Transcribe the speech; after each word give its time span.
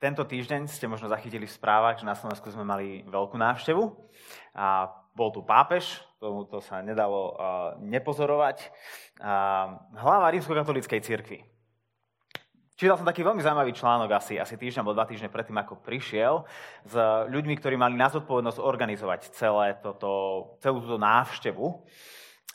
Tento 0.00 0.24
týždeň 0.24 0.64
ste 0.64 0.88
možno 0.88 1.12
zachytili 1.12 1.44
v 1.44 1.52
správach, 1.52 2.00
že 2.00 2.08
na 2.08 2.16
Slovensku 2.16 2.48
sme 2.48 2.64
mali 2.64 3.04
veľkú 3.04 3.36
návštevu. 3.36 3.84
A 4.56 4.88
bol 5.12 5.28
tu 5.28 5.44
pápež, 5.44 6.00
to, 6.16 6.48
to 6.48 6.64
sa 6.64 6.80
nedalo 6.80 7.36
nepozorovať. 7.84 8.64
Uh, 9.20 9.76
hlava 10.00 10.32
rímskokatolíckej 10.32 11.04
cirkvi. 11.04 11.44
Čítal 12.80 12.96
som 12.96 13.04
taký 13.04 13.20
veľmi 13.20 13.44
zaujímavý 13.44 13.76
článok 13.76 14.16
asi, 14.16 14.40
asi 14.40 14.56
týždeň 14.56 14.80
alebo 14.80 14.96
dva 14.96 15.04
týždne 15.04 15.28
predtým, 15.28 15.60
ako 15.60 15.84
prišiel, 15.84 16.48
s 16.88 16.96
ľuďmi, 17.28 17.60
ktorí 17.60 17.76
mali 17.76 17.92
na 17.92 18.08
zodpovednosť 18.08 18.56
organizovať 18.56 19.36
celé 19.36 19.76
toto, 19.84 20.56
celú 20.64 20.80
túto 20.80 20.96
návštevu. 20.96 21.84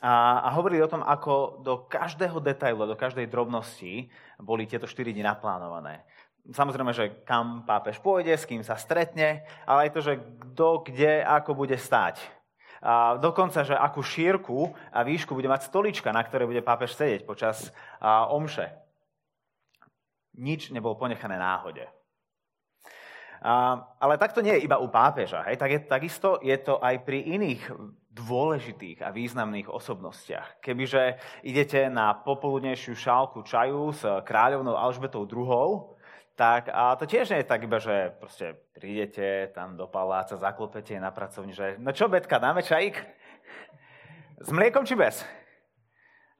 A, 0.02 0.42
a 0.42 0.48
hovorili 0.58 0.82
o 0.82 0.90
tom, 0.90 1.06
ako 1.06 1.62
do 1.62 1.86
každého 1.86 2.42
detailu, 2.42 2.90
do 2.90 2.98
každej 2.98 3.30
drobnosti 3.30 4.10
boli 4.42 4.66
tieto 4.66 4.90
4 4.90 5.14
dni 5.14 5.22
naplánované 5.22 6.02
samozrejme, 6.52 6.92
že 6.94 7.22
kam 7.26 7.66
pápež 7.66 7.98
pôjde, 7.98 8.34
s 8.34 8.46
kým 8.46 8.62
sa 8.62 8.78
stretne, 8.78 9.42
ale 9.66 9.88
aj 9.88 9.90
to, 9.94 10.00
že 10.02 10.14
kto, 10.18 10.68
kde, 10.86 11.22
ako 11.24 11.54
bude 11.54 11.74
stať. 11.78 12.22
A 12.84 13.16
dokonca, 13.18 13.64
že 13.64 13.74
akú 13.74 14.04
šírku 14.04 14.70
a 14.92 15.02
výšku 15.02 15.34
bude 15.34 15.48
mať 15.48 15.66
stolička, 15.66 16.12
na 16.12 16.22
ktorej 16.22 16.46
bude 16.46 16.62
pápež 16.62 16.94
sedieť 16.94 17.26
počas 17.26 17.72
a, 17.98 18.30
omše. 18.30 18.70
Nič 20.36 20.70
nebolo 20.70 20.94
ponechané 21.00 21.40
náhode. 21.40 21.88
A, 23.42 23.80
ale 23.98 24.20
takto 24.20 24.44
nie 24.44 24.52
je 24.60 24.64
iba 24.68 24.76
u 24.78 24.92
pápeža. 24.92 25.42
Hej? 25.48 25.56
Tak 25.56 25.70
je, 25.72 25.80
takisto 25.88 26.28
je 26.44 26.56
to 26.60 26.76
aj 26.78 27.00
pri 27.02 27.24
iných 27.24 27.62
dôležitých 28.16 29.04
a 29.04 29.12
významných 29.12 29.68
osobnostiach. 29.68 30.60
Kebyže 30.64 31.20
idete 31.44 31.92
na 31.92 32.16
popoludnejšiu 32.16 32.96
šálku 32.96 33.44
čaju 33.44 33.92
s 33.92 34.02
kráľovnou 34.24 34.72
Alžbetou 34.72 35.28
II, 35.28 35.95
tak 36.36 36.68
a 36.68 36.92
to 37.00 37.08
tiež 37.08 37.32
nie 37.32 37.40
je 37.40 37.48
tak 37.48 37.64
iba, 37.64 37.80
že 37.80 38.12
proste 38.20 38.60
prídete 38.76 39.48
tam 39.56 39.72
do 39.72 39.88
paláca, 39.88 40.36
zaklopete 40.36 41.00
na 41.00 41.08
pracovni, 41.08 41.56
že 41.56 41.80
no 41.80 41.96
čo, 41.96 42.12
Betka, 42.12 42.36
dáme 42.36 42.60
čajík? 42.60 43.00
S 44.44 44.52
mliekom 44.52 44.84
či 44.84 44.92
bez? 44.92 45.24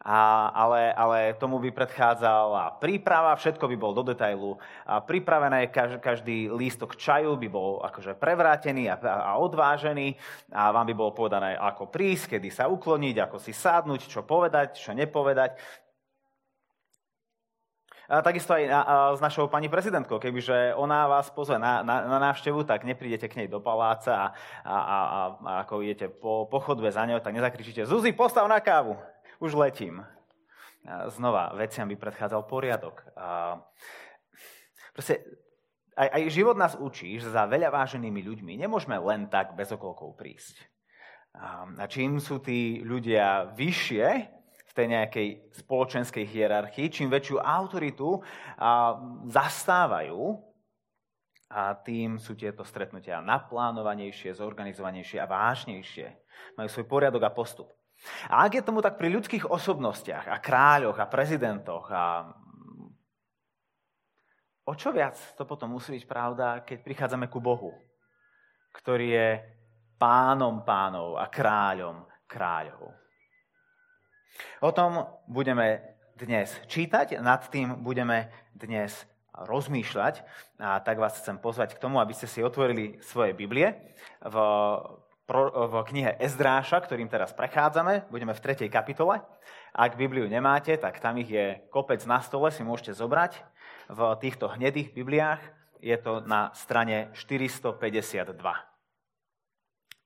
A, 0.06 0.53
ale, 0.55 0.92
ale 0.92 1.19
tomu 1.34 1.58
by 1.58 1.72
predchádzala 1.72 2.78
príprava, 2.78 3.34
všetko 3.34 3.64
by 3.66 3.77
bol 3.80 3.91
do 3.91 4.06
detailu 4.06 4.55
a 4.86 5.03
pripravené, 5.03 5.72
každý, 5.72 5.98
každý 5.98 6.38
lístok 6.53 6.94
čaju 6.94 7.34
by 7.34 7.48
bol 7.50 7.83
akože 7.83 8.14
prevrátený 8.14 8.86
a, 8.92 9.00
a 9.03 9.34
odvážený 9.41 10.14
a 10.55 10.70
vám 10.70 10.86
by 10.86 10.94
bolo 10.94 11.10
povedané, 11.10 11.58
ako 11.58 11.91
prísť, 11.91 12.36
kedy 12.36 12.55
sa 12.55 12.69
ukloniť, 12.70 13.16
ako 13.19 13.42
si 13.42 13.50
sadnúť, 13.50 14.06
čo 14.06 14.22
povedať, 14.22 14.78
čo 14.78 14.94
nepovedať. 14.94 15.58
A 18.07 18.23
takisto 18.23 18.55
aj 18.55 18.65
na, 18.71 18.81
a, 18.83 18.95
s 19.19 19.21
našou 19.21 19.51
pani 19.51 19.67
prezidentkou. 19.67 20.23
Kebyže 20.23 20.79
ona 20.79 21.11
vás 21.11 21.27
pozve 21.31 21.59
na, 21.59 21.83
na, 21.83 22.07
na 22.07 22.19
návštevu, 22.31 22.62
tak 22.62 22.87
neprídete 22.87 23.27
k 23.27 23.43
nej 23.43 23.49
do 23.51 23.59
paláca 23.59 24.15
a, 24.15 24.27
a, 24.62 24.77
a, 24.79 24.99
a 25.03 25.11
ako 25.67 25.83
idete 25.83 26.07
po, 26.07 26.47
po 26.47 26.62
za 26.91 27.03
ňou, 27.03 27.19
tak 27.19 27.34
nezakričíte 27.34 27.83
Zuzi, 27.83 28.15
postav 28.15 28.47
na 28.47 28.62
kávu, 28.62 28.95
už 29.43 29.59
letím. 29.59 30.07
A 30.87 31.11
znova, 31.11 31.51
veciam 31.59 31.91
by 31.91 31.99
predchádzal 31.99 32.47
poriadok. 32.47 33.03
A, 33.19 33.59
proste, 34.95 35.27
aj, 35.99 36.09
aj 36.15 36.23
život 36.31 36.55
nás 36.55 36.79
učí, 36.79 37.19
že 37.19 37.34
za 37.34 37.43
veľa 37.51 37.75
váženými 37.75 38.23
ľuďmi 38.23 38.55
nemôžeme 38.55 38.95
len 39.03 39.27
tak 39.27 39.59
bez 39.59 39.75
okolkov 39.75 40.15
prísť. 40.15 40.62
A 41.77 41.84
čím 41.84 42.17
sú 42.17 42.41
tí 42.41 42.81
ľudia 42.81 43.53
vyššie, 43.53 44.36
tej 44.77 44.92
nejakej 44.92 45.28
spoločenskej 45.64 46.24
hierarchii, 46.28 46.92
čím 46.92 47.08
väčšiu 47.08 47.41
autoritu 47.41 48.20
a, 48.60 49.00
zastávajú, 49.32 50.36
a 51.46 51.78
tým 51.78 52.19
sú 52.19 52.34
tieto 52.34 52.66
stretnutia 52.66 53.22
naplánovanejšie, 53.22 54.34
zorganizovanejšie 54.34 55.22
a 55.22 55.30
vážnejšie. 55.30 56.06
Majú 56.58 56.69
svoj 56.69 56.86
poriadok 56.91 57.22
a 57.22 57.30
postup. 57.30 57.70
A 58.28 58.44
ak 58.44 58.60
je 58.60 58.66
tomu 58.66 58.82
tak 58.82 58.98
pri 58.98 59.09
ľudských 59.15 59.48
osobnostiach 59.48 60.28
a 60.28 60.36
kráľoch 60.42 60.98
a 61.00 61.09
prezidentoch 61.09 61.86
a 61.88 62.28
o 64.66 64.72
čo 64.75 64.91
viac 64.92 65.16
to 65.38 65.47
potom 65.48 65.72
musí 65.72 65.97
byť 65.97 66.04
pravda, 66.04 66.47
keď 66.66 66.78
prichádzame 66.82 67.31
ku 67.31 67.41
Bohu, 67.41 67.72
ktorý 68.76 69.06
je 69.16 69.28
pánom 69.97 70.60
pánov 70.60 71.16
a 71.16 71.31
kráľom 71.31 72.04
kráľov. 72.28 73.06
O 74.60 74.72
tom 74.72 75.06
budeme 75.28 75.97
dnes 76.16 76.48
čítať, 76.66 77.20
nad 77.20 77.44
tým 77.52 77.84
budeme 77.84 78.32
dnes 78.56 78.92
rozmýšľať. 79.36 80.24
A 80.56 80.80
tak 80.80 80.97
vás 80.97 81.20
chcem 81.20 81.36
pozvať 81.36 81.76
k 81.76 81.82
tomu, 81.82 82.00
aby 82.00 82.16
ste 82.16 82.24
si 82.24 82.41
otvorili 82.41 82.97
svoje 83.04 83.36
Biblie 83.36 83.76
v, 84.24 84.36
v 85.52 85.74
knihe 85.92 86.16
Ezdráša, 86.16 86.80
ktorým 86.80 87.12
teraz 87.12 87.36
prechádzame. 87.36 88.08
Budeme 88.08 88.32
v 88.32 88.41
3. 88.41 88.72
kapitole. 88.72 89.20
Ak 89.76 90.00
Bibliu 90.00 90.24
nemáte, 90.24 90.72
tak 90.80 90.97
tam 91.04 91.20
ich 91.20 91.28
je 91.28 91.60
kopec 91.68 92.00
na 92.08 92.24
stole, 92.24 92.48
si 92.48 92.64
môžete 92.64 92.97
zobrať. 92.97 93.44
V 93.92 94.00
týchto 94.24 94.48
hnedých 94.48 94.97
Bibliách 94.97 95.44
je 95.84 95.97
to 96.00 96.24
na 96.24 96.48
strane 96.56 97.12
452. 97.12 98.41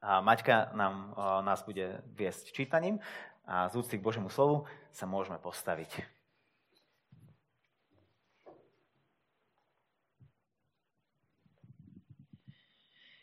A 0.01 0.25
Maťka 0.25 0.73
nám, 0.75 1.13
nás 1.45 1.61
bude 1.63 2.01
viesť 2.17 2.57
čítaním 2.57 2.99
a 3.45 3.69
z 3.69 3.75
úcty 3.81 3.99
k 3.99 4.05
Božiemu 4.05 4.31
slovu 4.31 4.67
sa 4.95 5.07
môžeme 5.07 5.39
postaviť. 5.41 6.21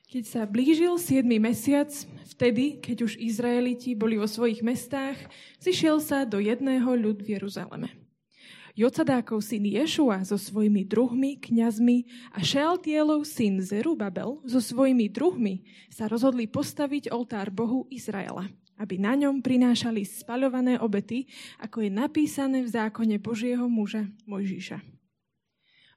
Keď 0.08 0.24
sa 0.24 0.48
blížil 0.48 0.96
7. 0.96 1.28
mesiac, 1.36 1.92
vtedy, 2.32 2.80
keď 2.80 3.12
už 3.12 3.20
Izraeliti 3.20 3.92
boli 3.92 4.16
vo 4.16 4.24
svojich 4.24 4.64
mestách, 4.64 5.20
zišiel 5.60 6.00
sa 6.00 6.24
do 6.24 6.40
jedného 6.40 6.88
ľud 6.96 7.20
v 7.20 7.36
Jeruzaleme. 7.36 7.92
Jocadákov 8.78 9.44
syn 9.44 9.68
Ješua 9.68 10.24
so 10.24 10.40
svojimi 10.40 10.88
druhmi, 10.88 11.36
kňazmi 11.42 12.08
a 12.32 12.40
Šealtielov 12.40 13.28
syn 13.28 13.60
Zerubabel 13.60 14.40
so 14.48 14.64
svojimi 14.64 15.12
druhmi 15.12 15.68
sa 15.92 16.08
rozhodli 16.08 16.48
postaviť 16.48 17.12
oltár 17.12 17.52
Bohu 17.52 17.84
Izraela 17.92 18.48
aby 18.78 19.02
na 19.02 19.18
ňom 19.18 19.42
prinášali 19.42 20.06
spaľované 20.06 20.78
obety, 20.82 21.26
ako 21.62 21.86
je 21.86 21.92
napísané 21.92 22.62
v 22.62 22.70
zákone 22.74 23.18
Božieho 23.18 23.66
muža 23.66 24.06
Mojžiša. 24.30 24.98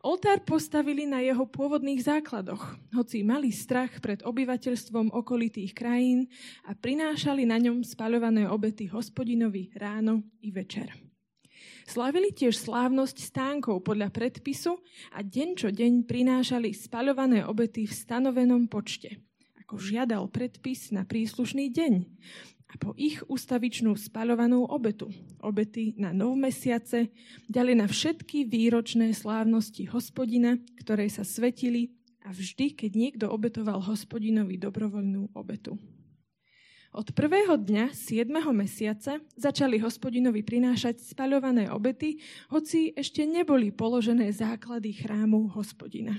Oltár 0.00 0.40
postavili 0.48 1.04
na 1.04 1.20
jeho 1.20 1.44
pôvodných 1.44 2.00
základoch, 2.00 2.72
hoci 2.96 3.20
mali 3.20 3.52
strach 3.52 4.00
pred 4.00 4.24
obyvateľstvom 4.24 5.12
okolitých 5.12 5.76
krajín 5.76 6.24
a 6.64 6.72
prinášali 6.72 7.44
na 7.44 7.60
ňom 7.60 7.84
spaľované 7.84 8.48
obety 8.48 8.88
hospodinovi 8.88 9.68
ráno 9.76 10.24
i 10.40 10.48
večer. 10.48 10.88
Slavili 11.84 12.32
tiež 12.32 12.56
slávnosť 12.56 13.28
stánkov 13.28 13.84
podľa 13.84 14.08
predpisu 14.08 14.80
a 15.12 15.20
deň 15.20 15.48
čo 15.60 15.68
deň 15.68 16.08
prinášali 16.08 16.72
spaľované 16.72 17.44
obety 17.44 17.84
v 17.84 17.92
stanovenom 17.92 18.72
počte, 18.72 19.20
ako 19.60 19.76
žiadal 19.76 20.32
predpis 20.32 20.96
na 20.96 21.04
príslušný 21.04 21.68
deň 21.68 21.92
a 22.70 22.74
po 22.78 22.94
ich 22.94 23.18
ustavičnú 23.26 23.98
spaľovanú 23.98 24.62
obetu, 24.70 25.10
obety 25.42 25.98
na 25.98 26.14
nov 26.14 26.38
mesiace, 26.38 27.10
ďalej 27.50 27.74
na 27.82 27.86
všetky 27.90 28.46
výročné 28.46 29.10
slávnosti 29.10 29.90
hospodina, 29.90 30.54
ktoré 30.78 31.10
sa 31.10 31.26
svetili 31.26 31.90
a 32.22 32.30
vždy, 32.30 32.78
keď 32.78 32.90
niekto 32.94 33.26
obetoval 33.26 33.82
hospodinovi 33.82 34.54
dobrovoľnú 34.54 35.34
obetu. 35.34 35.74
Od 36.90 37.06
prvého 37.14 37.54
dňa 37.54 37.94
7. 37.94 38.26
mesiaca 38.50 39.22
začali 39.38 39.78
hospodinovi 39.78 40.42
prinášať 40.42 40.98
spaľované 41.14 41.70
obety, 41.70 42.18
hoci 42.50 42.90
ešte 42.98 43.22
neboli 43.22 43.70
položené 43.70 44.26
základy 44.34 44.98
chrámu 44.98 45.54
hospodina. 45.54 46.18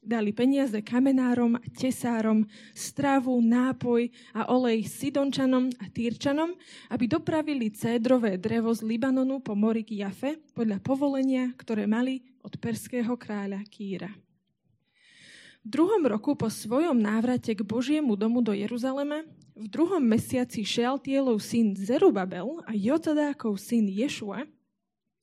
Dali 0.00 0.32
peniaze 0.32 0.80
kamenárom 0.80 1.60
a 1.60 1.66
tesárom, 1.76 2.48
stravu, 2.72 3.36
nápoj 3.44 4.08
a 4.32 4.48
olej 4.48 4.88
Sidončanom 4.88 5.68
a 5.76 5.92
Týrčanom, 5.92 6.56
aby 6.88 7.04
dopravili 7.04 7.68
cédrové 7.68 8.40
drevo 8.40 8.72
z 8.72 8.80
Libanonu 8.80 9.44
po 9.44 9.52
mori 9.52 9.84
k 9.84 10.00
Jafe 10.00 10.40
podľa 10.56 10.80
povolenia, 10.80 11.52
ktoré 11.52 11.84
mali 11.84 12.24
od 12.40 12.56
perského 12.56 13.12
kráľa 13.12 13.60
Kýra. 13.68 14.08
V 15.60 15.68
druhom 15.68 16.00
roku 16.08 16.32
po 16.32 16.48
svojom 16.48 16.96
návrate 16.96 17.52
k 17.52 17.60
Božiemu 17.60 18.16
domu 18.16 18.40
do 18.40 18.56
Jeruzaleme, 18.56 19.28
v 19.52 19.68
druhom 19.68 20.00
mesiaci 20.00 20.64
Šealtielov 20.64 21.44
syn 21.44 21.76
Zerubabel 21.76 22.64
a 22.64 22.72
Jotadákov 22.72 23.60
syn 23.60 23.84
Ješua 23.84 24.48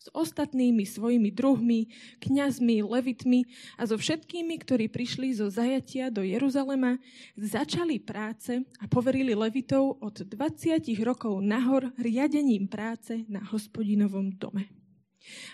s 0.08 0.10
ostatnými 0.16 0.88
svojimi 0.88 1.36
druhmi, 1.36 1.92
kňazmi, 2.24 2.80
levitmi 2.80 3.44
a 3.76 3.84
so 3.84 4.00
všetkými, 4.00 4.56
ktorí 4.64 4.88
prišli 4.88 5.36
zo 5.36 5.52
zajatia 5.52 6.08
do 6.08 6.24
Jeruzalema, 6.24 6.96
začali 7.36 8.00
práce 8.00 8.64
a 8.80 8.88
poverili 8.88 9.36
levitov 9.36 10.00
od 10.00 10.24
20 10.24 10.80
rokov 11.04 11.44
nahor 11.44 11.92
riadením 12.00 12.72
práce 12.72 13.28
na 13.28 13.44
hospodinovom 13.44 14.32
dome. 14.40 14.72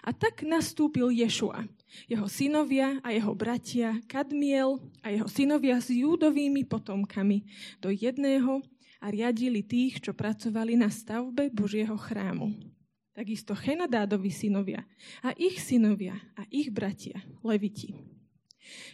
A 0.05 0.13
tak 0.13 0.45
nastúpil 0.45 1.09
Ješua, 1.09 1.65
jeho 2.06 2.29
synovia 2.29 3.01
a 3.01 3.09
jeho 3.09 3.33
bratia 3.33 3.97
Kadmiel 4.06 4.77
a 5.01 5.09
jeho 5.09 5.25
synovia 5.25 5.81
s 5.81 5.89
júdovými 5.89 6.61
potomkami 6.69 7.41
do 7.81 7.89
jedného 7.89 8.61
a 9.01 9.09
riadili 9.09 9.65
tých, 9.65 9.97
čo 9.97 10.13
pracovali 10.13 10.77
na 10.77 10.94
stavbe 10.94 11.49
Božieho 11.49 11.97
chrámu. 11.97 12.72
Takisto 13.13 13.54
Chenadádovi 13.54 14.33
synovia 14.33 14.81
a 15.21 15.38
ich 15.38 15.62
synovia 15.62 16.18
a 16.33 16.50
ich 16.50 16.74
bratia, 16.74 17.21
Leviti. 17.45 17.94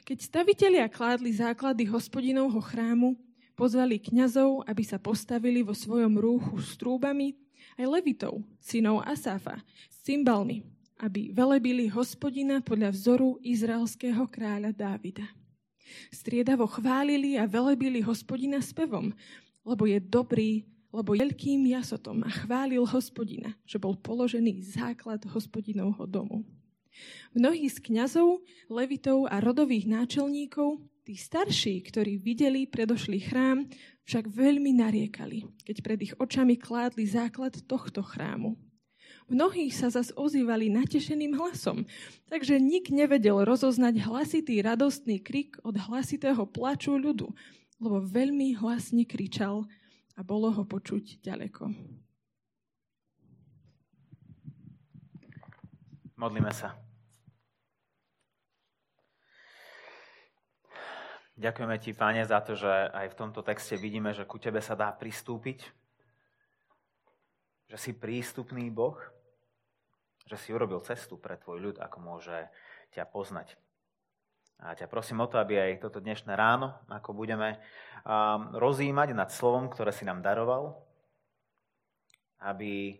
Keď 0.03 0.17
stavitelia 0.19 0.85
kládli 0.91 1.31
základy 1.31 1.87
hospodinovho 1.87 2.59
chrámu, 2.59 3.15
pozvali 3.55 3.95
kňazov, 3.95 4.67
aby 4.67 4.83
sa 4.83 4.99
postavili 4.99 5.63
vo 5.63 5.71
svojom 5.71 6.19
rúchu 6.19 6.59
s 6.59 6.75
trúbami, 6.75 7.35
aj 7.79 7.85
Levitov, 7.87 8.43
synov 8.59 9.07
Asafa, 9.07 9.63
s 9.87 10.03
cymbalmi, 10.03 10.67
aby 10.99 11.31
velebili 11.31 11.87
hospodina 11.87 12.59
podľa 12.59 12.91
vzoru 12.91 13.39
izraelského 13.39 14.27
kráľa 14.27 14.75
Dávida. 14.75 15.27
Striedavo 16.11 16.67
chválili 16.67 17.39
a 17.39 17.47
velebili 17.47 18.03
hospodina 18.03 18.59
spevom, 18.59 19.15
lebo 19.63 19.87
je 19.87 19.99
dobrý, 20.03 20.67
lebo 20.89 21.13
veľkým 21.13 21.69
jasotom 21.69 22.25
a 22.25 22.29
chválil 22.33 22.81
hospodina, 22.85 23.53
že 23.65 23.77
bol 23.77 23.93
položený 23.93 24.65
základ 24.65 25.21
hospodinovho 25.29 26.05
domu. 26.09 26.41
Mnohí 27.31 27.69
z 27.69 27.77
kňazov, 27.79 28.41
levitov 28.67 29.29
a 29.29 29.37
rodových 29.39 29.85
náčelníkov, 29.85 30.81
tí 31.05 31.13
starší, 31.13 31.85
ktorí 31.85 32.17
videli 32.17 32.65
predošlý 32.65 33.19
chrám, 33.29 33.69
však 34.09 34.25
veľmi 34.29 34.73
nariekali, 34.81 35.45
keď 35.61 35.77
pred 35.85 35.99
ich 36.09 36.13
očami 36.17 36.57
kládli 36.57 37.05
základ 37.05 37.53
tohto 37.69 38.01
chrámu. 38.01 38.57
Mnohí 39.29 39.69
sa 39.69 39.93
zas 39.93 40.09
ozývali 40.17 40.73
natešeným 40.73 41.37
hlasom, 41.37 41.85
takže 42.25 42.57
nik 42.57 42.89
nevedel 42.89 43.45
rozoznať 43.45 44.01
hlasitý 44.01 44.57
radostný 44.65 45.21
krik 45.21 45.61
od 45.61 45.77
hlasitého 45.77 46.49
plaču 46.49 46.97
ľudu, 46.97 47.29
lebo 47.77 48.01
veľmi 48.01 48.57
hlasne 48.57 49.05
kričal 49.05 49.69
a 50.19 50.21
bolo 50.27 50.51
ho 50.51 50.67
počuť 50.67 51.23
ďaleko. 51.23 51.71
Modlíme 56.19 56.51
sa. 56.51 56.75
Ďakujeme 61.39 61.79
ti, 61.79 61.95
Pane, 61.95 62.27
za 62.27 62.43
to, 62.43 62.51
že 62.59 62.67
aj 62.67 63.15
v 63.15 63.17
tomto 63.23 63.39
texte 63.39 63.79
vidíme, 63.79 64.11
že 64.11 64.27
ku 64.27 64.35
tebe 64.35 64.59
sa 64.59 64.75
dá 64.75 64.91
pristúpiť, 64.91 65.63
že 67.71 67.77
si 67.79 67.95
prístupný 67.95 68.67
Boh, 68.67 68.99
že 70.27 70.35
si 70.35 70.51
urobil 70.51 70.83
cestu 70.83 71.15
pre 71.15 71.39
tvoj 71.39 71.63
ľud, 71.63 71.75
ako 71.79 71.97
môže 72.03 72.51
ťa 72.91 73.07
poznať. 73.07 73.55
A 74.59 74.75
ťa 74.75 74.91
prosím 74.91 75.23
o 75.23 75.29
to, 75.31 75.39
aby 75.39 75.55
aj 75.55 75.87
toto 75.87 76.03
dnešné 76.03 76.35
ráno, 76.35 76.75
ako 76.91 77.15
budeme 77.15 77.55
um, 78.03 78.51
rozímať 78.59 79.15
nad 79.15 79.31
slovom, 79.31 79.71
ktoré 79.71 79.95
si 79.95 80.03
nám 80.03 80.19
daroval, 80.19 80.75
aby 82.43 82.99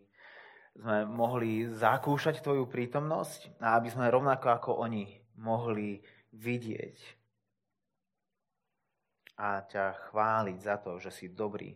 sme 0.79 1.03
mohli 1.03 1.67
zakúšať 1.67 2.39
Tvoju 2.39 2.63
prítomnosť 2.71 3.59
a 3.59 3.75
aby 3.75 3.91
sme 3.91 4.07
rovnako 4.07 4.47
ako 4.56 4.71
oni 4.79 5.03
mohli 5.35 6.00
vidieť 6.31 7.19
a 9.39 9.63
ťa 9.63 10.12
chváliť 10.12 10.57
za 10.59 10.75
to, 10.83 11.00
že 11.00 11.12
si 11.12 11.31
dobrý 11.31 11.71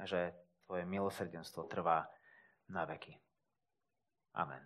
a 0.00 0.08
že 0.08 0.32
Tvoje 0.68 0.84
milosrdenstvo 0.84 1.64
trvá 1.64 2.04
na 2.68 2.84
veky. 2.84 3.16
Amen. 4.36 4.60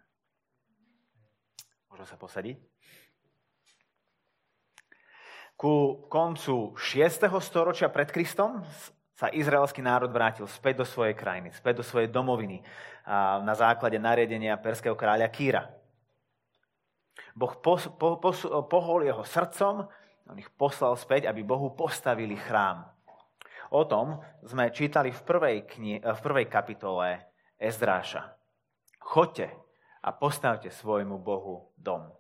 Môžem 1.87 2.11
sa 2.11 2.19
posadiť? 2.19 2.59
Ku 5.57 6.07
koncu 6.11 6.75
6. 6.75 7.29
storočia 7.39 7.87
pred 7.89 8.11
Kristom 8.11 8.65
sa 9.15 9.31
izraelský 9.31 9.79
národ 9.85 10.11
vrátil 10.11 10.51
späť 10.51 10.83
do 10.83 10.87
svojej 10.89 11.15
krajiny, 11.15 11.55
späť 11.55 11.79
do 11.79 11.85
svojej 11.87 12.11
domoviny 12.11 12.65
na 13.47 13.55
základe 13.55 13.95
nariadenia 13.95 14.59
perského 14.59 14.99
kráľa 14.99 15.31
Kýra. 15.31 15.71
Boh 17.33 17.55
pos, 17.55 17.87
po, 17.97 18.19
pos, 18.19 18.43
pohol 18.67 19.07
jeho 19.07 19.23
srdcom, 19.23 19.87
on 20.29 20.37
ich 20.39 20.51
poslal 20.55 20.99
späť, 20.99 21.31
aby 21.31 21.47
Bohu 21.47 21.73
postavili 21.73 22.35
chrám. 22.37 22.83
O 23.73 23.89
tom 23.89 24.21
sme 24.45 24.69
čítali 24.69 25.15
v 25.15 25.21
prvej, 25.23 25.57
kni- 25.65 26.03
v 26.05 26.21
prvej 26.21 26.47
kapitole 26.51 27.25
Ezdráša. 27.57 28.37
Choďte 29.01 29.49
a 30.03 30.11
postavte 30.13 30.69
svojmu 30.69 31.17
Bohu 31.23 31.73
dom. 31.79 32.11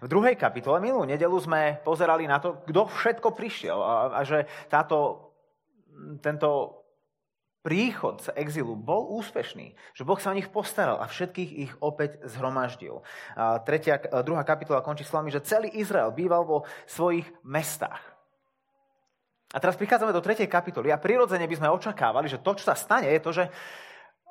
V 0.00 0.08
druhej 0.08 0.34
kapitole, 0.34 0.80
minulú 0.80 1.04
nedelu, 1.04 1.36
sme 1.38 1.78
pozerali 1.84 2.24
na 2.24 2.40
to, 2.40 2.64
kto 2.64 2.88
všetko 2.88 3.28
prišiel 3.36 3.78
a, 3.78 3.94
a 4.16 4.20
že 4.24 4.48
táto, 4.72 5.28
tento 6.24 6.78
príchod 7.60 8.22
z 8.22 8.32
exilu 8.38 8.72
bol 8.78 9.12
úspešný, 9.20 9.76
že 9.92 10.06
Boh 10.06 10.16
sa 10.16 10.32
o 10.32 10.38
nich 10.38 10.48
postaral 10.48 11.02
a 11.02 11.10
všetkých 11.10 11.50
ich 11.68 11.72
opäť 11.84 12.22
zhromaždil. 12.24 13.04
A 13.36 13.60
tretia, 13.60 14.00
druhá 14.24 14.40
kapitola 14.46 14.80
končí 14.80 15.04
slovami, 15.04 15.28
že 15.28 15.44
celý 15.44 15.68
Izrael 15.76 16.14
býval 16.14 16.48
vo 16.48 16.64
svojich 16.88 17.28
mestách. 17.44 18.00
A 19.52 19.60
teraz 19.60 19.80
prichádzame 19.80 20.12
do 20.12 20.24
tretej 20.24 20.48
kapitoly 20.48 20.92
a 20.92 21.00
prirodzene 21.00 21.48
by 21.48 21.56
sme 21.56 21.72
očakávali, 21.72 22.28
že 22.28 22.40
to, 22.40 22.52
čo 22.56 22.68
sa 22.68 22.76
stane, 22.76 23.08
je 23.08 23.20
to, 23.20 23.32
že 23.32 23.44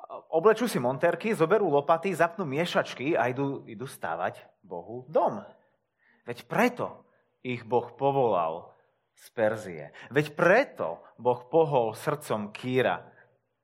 oblečú 0.08 0.64
si 0.64 0.80
monterky, 0.80 1.36
zoberú 1.36 1.68
lopaty, 1.68 2.12
zapnú 2.16 2.48
miešačky 2.48 3.14
a 3.14 3.28
idú, 3.28 3.64
idú 3.68 3.84
stávať 3.84 4.40
Bohu 4.64 5.04
dom. 5.08 5.44
Veď 6.24 6.48
preto 6.48 7.04
ich 7.44 7.64
Boh 7.64 7.92
povolal 7.96 8.72
z 9.16 9.26
Perzie. 9.36 9.84
Veď 10.08 10.32
preto 10.32 11.04
Boh 11.20 11.44
pohol 11.48 11.92
srdcom 11.92 12.52
Kýra. 12.52 13.04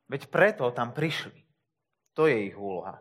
Veď 0.09 0.29
preto 0.29 0.69
tam 0.73 0.93
prišli. 0.93 1.45
To 2.15 2.29
je 2.29 2.53
ich 2.53 2.57
úloha. 2.57 3.01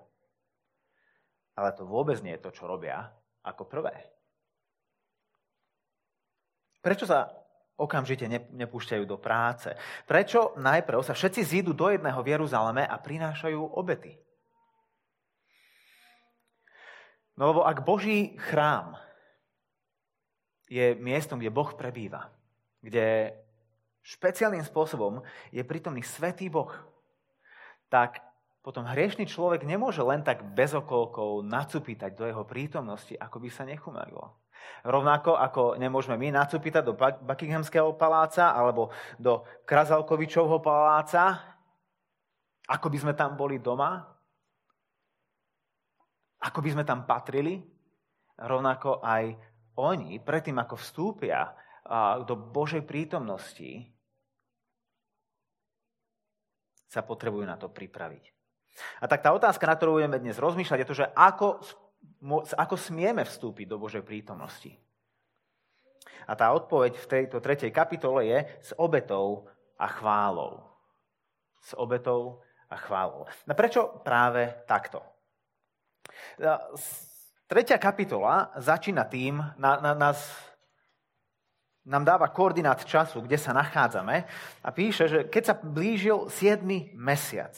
Ale 1.54 1.70
to 1.76 1.86
vôbec 1.86 2.18
nie 2.26 2.34
je 2.40 2.44
to, 2.44 2.52
čo 2.56 2.66
robia 2.66 3.14
ako 3.46 3.70
prvé. 3.70 3.94
Prečo 6.82 7.08
sa 7.08 7.43
okamžite 7.78 8.30
nepúšťajú 8.30 9.04
do 9.10 9.18
práce. 9.18 9.74
Prečo 10.06 10.54
najprv 10.62 11.02
sa 11.02 11.18
všetci 11.18 11.42
zídu 11.42 11.74
do 11.74 11.90
jedného 11.90 12.20
v 12.22 12.32
Jeruzaleme 12.38 12.86
a 12.86 12.96
prinášajú 13.02 13.60
obety? 13.78 14.18
No 17.34 17.50
lebo 17.50 17.66
ak 17.66 17.82
Boží 17.82 18.38
chrám 18.38 18.94
je 20.70 20.94
miestom, 21.02 21.42
kde 21.42 21.50
Boh 21.50 21.74
prebýva, 21.74 22.30
kde 22.82 23.34
špeciálnym 24.06 24.62
spôsobom 24.62 25.26
je 25.50 25.66
prítomný 25.66 26.06
svetý 26.06 26.54
Boh, 26.54 26.70
tak 27.90 28.22
potom 28.62 28.86
hriešný 28.88 29.28
človek 29.28 29.66
nemôže 29.66 30.00
len 30.06 30.22
tak 30.22 30.46
bez 30.56 30.72
okolkov 30.72 31.44
nacupítať 31.44 32.16
do 32.16 32.24
jeho 32.24 32.46
prítomnosti, 32.48 33.18
ako 33.18 33.38
by 33.44 33.50
sa 33.52 33.68
nechumelilo. 33.68 34.43
Rovnako 34.84 35.40
ako 35.40 35.80
nemôžeme 35.80 36.20
my 36.20 36.36
nacupítať 36.36 36.84
do 36.84 36.94
Buckinghamského 37.00 37.96
paláca 37.96 38.52
alebo 38.52 38.92
do 39.16 39.48
Krazalkovičovho 39.64 40.60
paláca, 40.60 41.40
ako 42.68 42.88
by 42.92 42.98
sme 43.00 43.14
tam 43.16 43.36
boli 43.36 43.60
doma, 43.60 44.04
ako 46.44 46.60
by 46.60 46.70
sme 46.76 46.84
tam 46.84 47.08
patrili, 47.08 47.64
rovnako 48.40 49.00
aj 49.00 49.36
oni, 49.80 50.20
predtým 50.20 50.60
ako 50.60 50.76
vstúpia 50.76 51.56
do 52.24 52.36
Božej 52.36 52.84
prítomnosti, 52.84 53.88
sa 56.88 57.02
potrebujú 57.02 57.48
na 57.48 57.58
to 57.58 57.74
pripraviť. 57.74 58.24
A 59.02 59.10
tak 59.10 59.26
tá 59.26 59.34
otázka, 59.34 59.66
na 59.66 59.74
ktorú 59.74 59.98
budeme 59.98 60.22
dnes 60.22 60.38
rozmýšľať, 60.38 60.78
je 60.82 60.90
to, 60.90 61.00
že 61.02 61.08
ako 61.18 61.62
ako 62.56 62.76
smieme 62.80 63.28
vstúpiť 63.28 63.68
do 63.68 63.78
Božej 63.80 64.04
prítomnosti. 64.04 64.72
A 66.24 66.34
tá 66.40 66.56
odpoveď 66.56 66.96
v 66.96 67.10
tejto 67.10 67.38
tretej 67.44 67.72
kapitole 67.76 68.28
je 68.28 68.40
s 68.64 68.72
obetou 68.80 69.48
a 69.76 69.88
chválou. 69.92 70.64
S 71.60 71.76
obetou 71.76 72.40
a 72.72 72.76
chválou. 72.80 73.28
No 73.44 73.54
prečo 73.56 74.00
práve 74.04 74.64
takto? 74.64 75.04
Tretia 77.48 77.78
kapitola 77.78 78.56
začína 78.56 79.04
tým, 79.06 79.44
na, 79.60 79.72
na, 79.78 79.92
nás, 79.94 80.20
nám 81.84 82.08
dáva 82.08 82.32
koordinát 82.32 82.82
času, 82.88 83.22
kde 83.22 83.36
sa 83.36 83.52
nachádzame 83.52 84.26
a 84.64 84.70
píše, 84.72 85.06
že 85.12 85.20
keď 85.28 85.44
sa 85.44 85.56
blížil 85.60 86.32
7. 86.32 86.64
mesiac, 86.96 87.54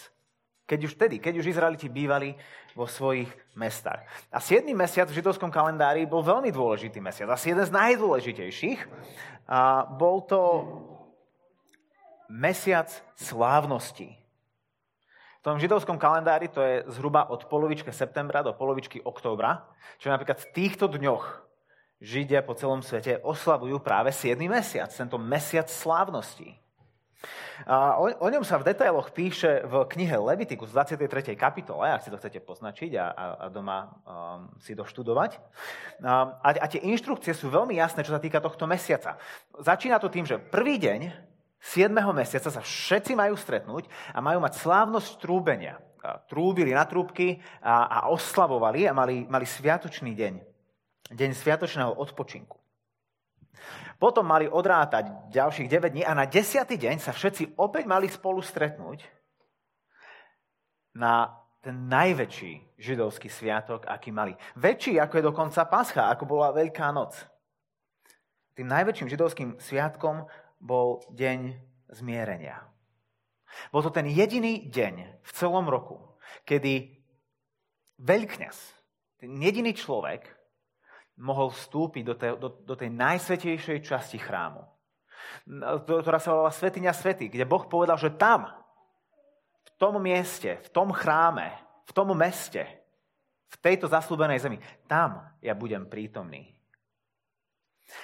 keď 0.65 0.79
už 0.89 0.91
vtedy, 0.97 1.21
keď 1.21 1.33
už 1.39 1.53
Izraeliti 1.53 1.87
bývali 1.89 2.33
vo 2.73 2.89
svojich 2.89 3.29
mestách. 3.53 4.01
A 4.33 4.41
7. 4.41 4.65
mesiac 4.73 5.05
v 5.05 5.17
židovskom 5.21 5.53
kalendári 5.53 6.09
bol 6.09 6.25
veľmi 6.25 6.49
dôležitý 6.49 6.97
mesiac. 6.99 7.29
Asi 7.29 7.53
jeden 7.53 7.63
z 7.63 7.71
najdôležitejších. 7.71 8.79
A 9.45 9.85
bol 9.85 10.25
to 10.25 10.41
mesiac 12.25 12.89
slávnosti. 13.13 14.09
tom 15.45 15.61
židovskom 15.61 16.01
kalendári 16.01 16.49
to 16.49 16.57
je 16.65 16.89
zhruba 16.97 17.29
od 17.29 17.45
polovičky 17.45 17.93
septembra 17.93 18.41
do 18.41 18.57
polovičky 18.57 18.97
októbra, 19.05 19.69
čo 20.01 20.09
napríklad 20.09 20.41
v 20.41 20.49
týchto 20.57 20.89
dňoch 20.89 21.45
Židia 22.01 22.43
po 22.43 22.57
celom 22.59 22.83
svete 22.83 23.23
oslavujú 23.23 23.79
práve 23.79 24.11
7. 24.11 24.35
mesiac, 24.51 24.91
tento 24.91 25.15
mesiac 25.15 25.71
slávnosti. 25.71 26.64
A 27.63 27.95
o, 27.95 28.11
o 28.11 28.27
ňom 28.27 28.43
sa 28.43 28.59
v 28.59 28.67
detailoch 28.67 29.15
píše 29.15 29.63
v 29.63 29.87
knihe 29.87 30.19
Levitikus 30.19 30.75
23. 30.75 31.39
kapitole, 31.39 31.87
ak 31.87 32.03
si 32.03 32.11
to 32.11 32.19
chcete 32.19 32.43
poznačiť 32.43 32.91
a, 32.99 33.05
a, 33.07 33.25
a 33.39 33.45
doma 33.47 33.87
um, 34.03 34.51
si 34.59 34.75
doštudovať. 34.75 35.39
A, 36.03 36.35
a 36.43 36.65
tie 36.67 36.83
inštrukcie 36.83 37.31
sú 37.31 37.47
veľmi 37.47 37.79
jasné, 37.79 38.03
čo 38.03 38.11
sa 38.11 38.19
týka 38.19 38.43
tohto 38.43 38.67
mesiaca. 38.67 39.15
Začína 39.55 40.03
to 40.03 40.11
tým, 40.11 40.27
že 40.27 40.35
prvý 40.35 40.75
deň 40.75 41.15
7. 41.63 41.89
mesiaca 42.11 42.51
sa 42.51 42.61
všetci 42.61 43.15
majú 43.15 43.39
stretnúť 43.39 43.87
a 44.11 44.19
majú 44.19 44.43
mať 44.43 44.59
slávnosť 44.59 45.17
trúbenia. 45.17 45.79
Trúbili 46.29 46.69
na 46.75 46.85
trúbky 46.85 47.41
a, 47.63 47.87
a 47.89 47.97
oslavovali 48.13 48.85
a 48.85 48.93
mali, 48.93 49.25
mali 49.25 49.47
sviatočný 49.47 50.13
deň. 50.13 50.33
Deň 51.09 51.31
sviatočného 51.33 51.97
odpočinku. 51.97 52.64
Potom 53.95 54.27
mali 54.27 54.45
odrátať 54.49 55.31
ďalších 55.31 55.71
9 55.71 55.93
dní 55.95 56.03
a 56.03 56.13
na 56.13 56.27
10. 56.27 56.67
deň 56.67 56.99
sa 56.99 57.15
všetci 57.15 57.55
opäť 57.55 57.87
mali 57.87 58.11
spolu 58.11 58.43
stretnúť 58.43 59.07
na 60.95 61.31
ten 61.65 61.89
najväčší 61.89 62.77
židovský 62.77 63.25
sviatok, 63.25 63.89
aký 63.89 64.13
mali. 64.13 64.37
Väčší 64.53 65.01
ako 65.01 65.13
je 65.17 65.27
dokonca 65.27 65.65
Pascha, 65.65 66.13
ako 66.13 66.29
bola 66.29 66.53
Veľká 66.53 66.93
noc. 66.93 67.17
Tým 68.53 68.69
najväčším 68.69 69.09
židovským 69.09 69.49
sviatkom 69.57 70.29
bol 70.61 71.01
deň 71.11 71.57
zmierenia. 71.89 72.63
Bol 73.71 73.81
to 73.81 73.89
ten 73.89 74.05
jediný 74.05 74.67
deň 74.67 75.23
v 75.23 75.31
celom 75.33 75.65
roku, 75.65 75.97
kedy 76.45 77.01
veľkňaz, 77.97 78.57
ten 79.23 79.31
jediný 79.39 79.71
človek, 79.71 80.34
mohol 81.15 81.51
vstúpiť 81.51 82.03
do 82.03 82.15
tej, 82.15 82.31
do, 82.35 82.49
do 82.51 82.75
tej 82.75 82.91
najsvetejšej 82.91 83.79
časti 83.83 84.19
chrámu, 84.19 84.63
ktorá 85.87 86.19
sa 86.19 86.35
volala 86.35 86.51
Svetiňa 86.51 86.91
Svety, 86.91 87.31
kde 87.31 87.47
Boh 87.47 87.63
povedal, 87.65 87.95
že 87.95 88.11
tam, 88.13 88.51
v 89.65 89.71
tom 89.79 89.99
mieste, 89.99 90.59
v 90.63 90.69
tom 90.71 90.91
chráme, 90.91 91.51
v 91.87 91.91
tom 91.95 92.11
meste, 92.15 92.63
v 93.47 93.55
tejto 93.63 93.87
zaslúbenej 93.87 94.43
zemi, 94.43 94.57
tam 94.87 95.23
ja 95.39 95.55
budem 95.55 95.87
prítomný. 95.87 96.51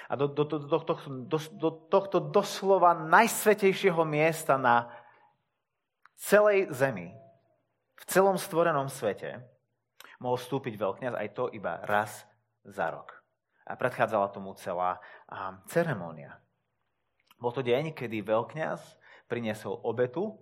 A 0.07 0.15
do, 0.15 0.29
do, 0.29 0.45
do, 0.45 0.61
do, 0.61 0.79
tohto, 0.79 1.09
do, 1.09 1.37
do 1.57 1.69
tohto 1.89 2.17
doslova 2.21 2.93
najsvetejšieho 2.95 4.05
miesta 4.05 4.55
na 4.55 4.87
celej 6.15 6.69
zemi, 6.71 7.11
v 7.97 8.03
celom 8.05 8.37
stvorenom 8.37 8.87
svete, 8.87 9.41
mohol 10.21 10.37
vstúpiť 10.37 10.77
veľkňaz 10.77 11.13
aj 11.17 11.27
to 11.33 11.49
iba 11.49 11.81
raz 11.85 12.29
za 12.65 12.93
rok. 12.93 13.21
A 13.65 13.77
predchádzala 13.77 14.33
tomu 14.33 14.53
celá 14.57 14.97
ceremónia. 15.69 16.41
Bol 17.41 17.53
to 17.53 17.65
deň, 17.65 17.97
kedy 17.97 18.21
veľkňaz 18.21 18.81
priniesol 19.25 19.81
obetu 19.81 20.37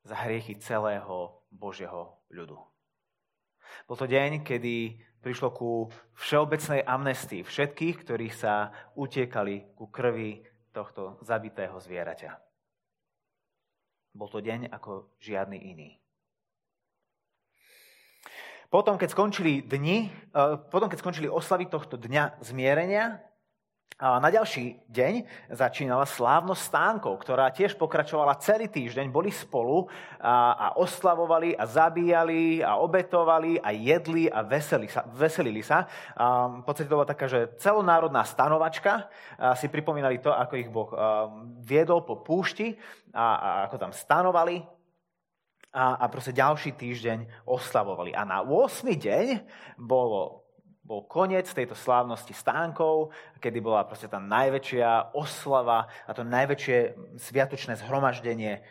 za 0.00 0.16
hriechy 0.16 0.56
celého 0.56 1.44
Božieho 1.52 2.16
ľudu. 2.32 2.56
Bol 3.84 3.96
to 4.00 4.08
deň, 4.08 4.40
kedy 4.40 4.96
prišlo 5.20 5.52
ku 5.52 5.92
všeobecnej 6.16 6.80
amnestii 6.80 7.44
všetkých, 7.44 7.96
ktorí 8.00 8.32
sa 8.32 8.72
utiekali 8.96 9.76
ku 9.76 9.92
krvi 9.92 10.40
tohto 10.72 11.20
zabitého 11.20 11.76
zvieraťa. 11.76 12.32
Bol 14.16 14.32
to 14.32 14.40
deň 14.40 14.72
ako 14.72 15.12
žiadny 15.20 15.60
iný. 15.60 15.99
Potom, 18.70 18.94
keď 18.94 19.10
skončili 19.10 19.66
dni, 19.66 20.06
eh, 20.06 20.54
potom, 20.70 20.86
keď 20.86 21.02
skončili 21.02 21.26
oslavy 21.26 21.66
tohto 21.66 21.98
dňa 21.98 22.38
zmierenia, 22.38 23.18
na 24.00 24.32
ďalší 24.32 24.80
deň 24.88 25.14
začínala 25.52 26.08
slávnosť 26.08 26.62
stánkov, 26.72 27.20
ktorá 27.20 27.52
tiež 27.52 27.76
pokračovala 27.76 28.40
celý 28.40 28.64
týždeň. 28.64 29.12
Boli 29.12 29.28
spolu 29.28 29.92
a, 30.16 30.56
a 30.56 30.66
oslavovali 30.80 31.52
a 31.52 31.68
zabíjali 31.68 32.64
a 32.64 32.80
obetovali 32.80 33.60
a 33.60 33.76
jedli 33.76 34.24
a 34.32 34.40
veseli 34.40 34.88
sa, 34.88 35.04
veselili 35.04 35.60
sa. 35.60 35.84
V 36.16 36.64
podstate 36.64 36.88
to 36.88 36.96
bola 36.96 37.12
taká, 37.12 37.28
že 37.28 37.52
celonárodná 37.60 38.24
stanovačka. 38.24 39.12
A 39.36 39.52
si 39.52 39.68
pripomínali 39.68 40.16
to, 40.16 40.32
ako 40.32 40.54
ich 40.56 40.72
Boh 40.72 40.88
viedol 41.60 42.00
po 42.00 42.24
púšti 42.24 42.72
a, 43.12 43.36
a 43.36 43.48
ako 43.68 43.76
tam 43.76 43.92
stanovali 43.92 44.79
a, 45.70 45.94
a 46.02 46.04
proste 46.10 46.34
ďalší 46.34 46.74
týždeň 46.74 47.46
oslavovali. 47.46 48.10
A 48.14 48.26
na 48.26 48.42
8. 48.42 48.90
deň 48.90 49.26
bolo, 49.78 50.42
bol 50.82 51.06
koniec 51.06 51.46
tejto 51.46 51.78
slávnosti 51.78 52.34
stánkov, 52.34 53.14
kedy 53.38 53.62
bola 53.62 53.86
proste 53.86 54.10
tá 54.10 54.18
najväčšia 54.18 55.14
oslava 55.14 55.86
a 56.06 56.10
to 56.10 56.26
najväčšie 56.26 56.78
sviatočné 57.22 57.78
zhromaždenie 57.78 58.62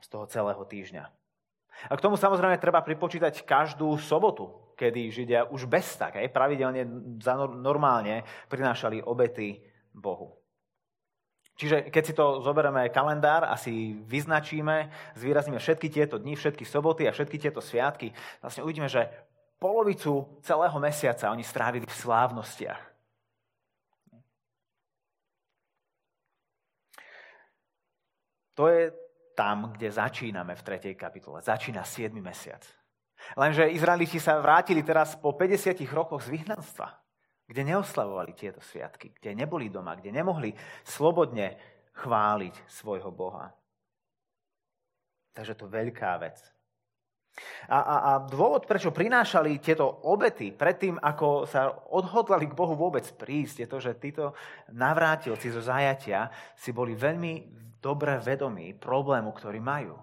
z 0.00 0.06
toho 0.08 0.24
celého 0.26 0.62
týždňa. 0.64 1.04
A 1.86 1.92
k 1.92 2.04
tomu 2.04 2.16
samozrejme 2.16 2.56
treba 2.56 2.80
pripočítať 2.80 3.44
každú 3.44 4.00
sobotu, 4.00 4.72
kedy 4.80 5.12
Židia 5.12 5.44
už 5.52 5.68
bez 5.68 5.84
tak, 6.00 6.16
aj 6.16 6.32
pravidelne, 6.32 6.88
normálne 7.60 8.24
prinášali 8.48 9.04
obety 9.04 9.60
Bohu. 9.92 10.40
Čiže 11.56 11.88
keď 11.88 12.02
si 12.04 12.12
to 12.12 12.44
zoberieme 12.44 12.92
kalendár 12.92 13.48
a 13.48 13.56
si 13.56 13.96
vyznačíme, 14.04 14.92
zvýrazníme 15.16 15.56
všetky 15.56 15.88
tieto 15.88 16.20
dni, 16.20 16.36
všetky 16.36 16.68
soboty 16.68 17.08
a 17.08 17.16
všetky 17.16 17.40
tieto 17.40 17.64
sviatky, 17.64 18.12
vlastne 18.44 18.60
uvidíme, 18.60 18.92
že 18.92 19.08
polovicu 19.56 20.36
celého 20.44 20.76
mesiaca 20.76 21.32
oni 21.32 21.40
strávili 21.40 21.88
v 21.88 21.96
slávnostiach. 21.96 22.82
To 28.56 28.68
je 28.68 28.92
tam, 29.36 29.72
kde 29.72 29.88
začíname 29.92 30.56
v 30.56 30.64
3. 30.64 30.92
kapitole. 30.96 31.40
Začína 31.40 31.84
7. 31.84 32.12
mesiac. 32.20 32.64
Lenže 33.36 33.68
Izraeliti 33.72 34.20
sa 34.20 34.40
vrátili 34.40 34.84
teraz 34.84 35.16
po 35.16 35.32
50 35.32 35.76
rokoch 35.92 36.24
z 36.24 36.36
vyhnanstva 36.36 37.05
kde 37.46 37.62
neoslavovali 37.62 38.34
tieto 38.34 38.58
sviatky, 38.58 39.14
kde 39.14 39.38
neboli 39.38 39.70
doma, 39.70 39.94
kde 39.94 40.10
nemohli 40.10 40.50
slobodne 40.82 41.54
chváliť 41.94 42.54
svojho 42.66 43.08
Boha. 43.14 43.54
Takže 45.32 45.54
to 45.54 45.70
veľká 45.70 46.18
vec. 46.18 46.42
A, 47.68 47.76
a, 47.76 47.96
a 48.00 48.12
dôvod, 48.24 48.64
prečo 48.64 48.88
prinášali 48.88 49.60
tieto 49.60 49.84
obety 50.08 50.56
predtým, 50.56 50.96
ako 50.96 51.44
sa 51.44 51.68
odhodlali 51.92 52.48
k 52.48 52.56
Bohu 52.56 52.72
vôbec 52.72 53.04
prísť, 53.04 53.56
je 53.64 53.68
to, 53.68 53.78
že 53.78 54.00
títo 54.00 54.32
navrátilci 54.72 55.52
zo 55.52 55.60
zajatia 55.60 56.32
si 56.56 56.72
boli 56.72 56.96
veľmi 56.96 57.32
dobre 57.76 58.16
vedomí 58.24 58.72
problému, 58.72 59.36
ktorý 59.36 59.60
majú. 59.60 59.94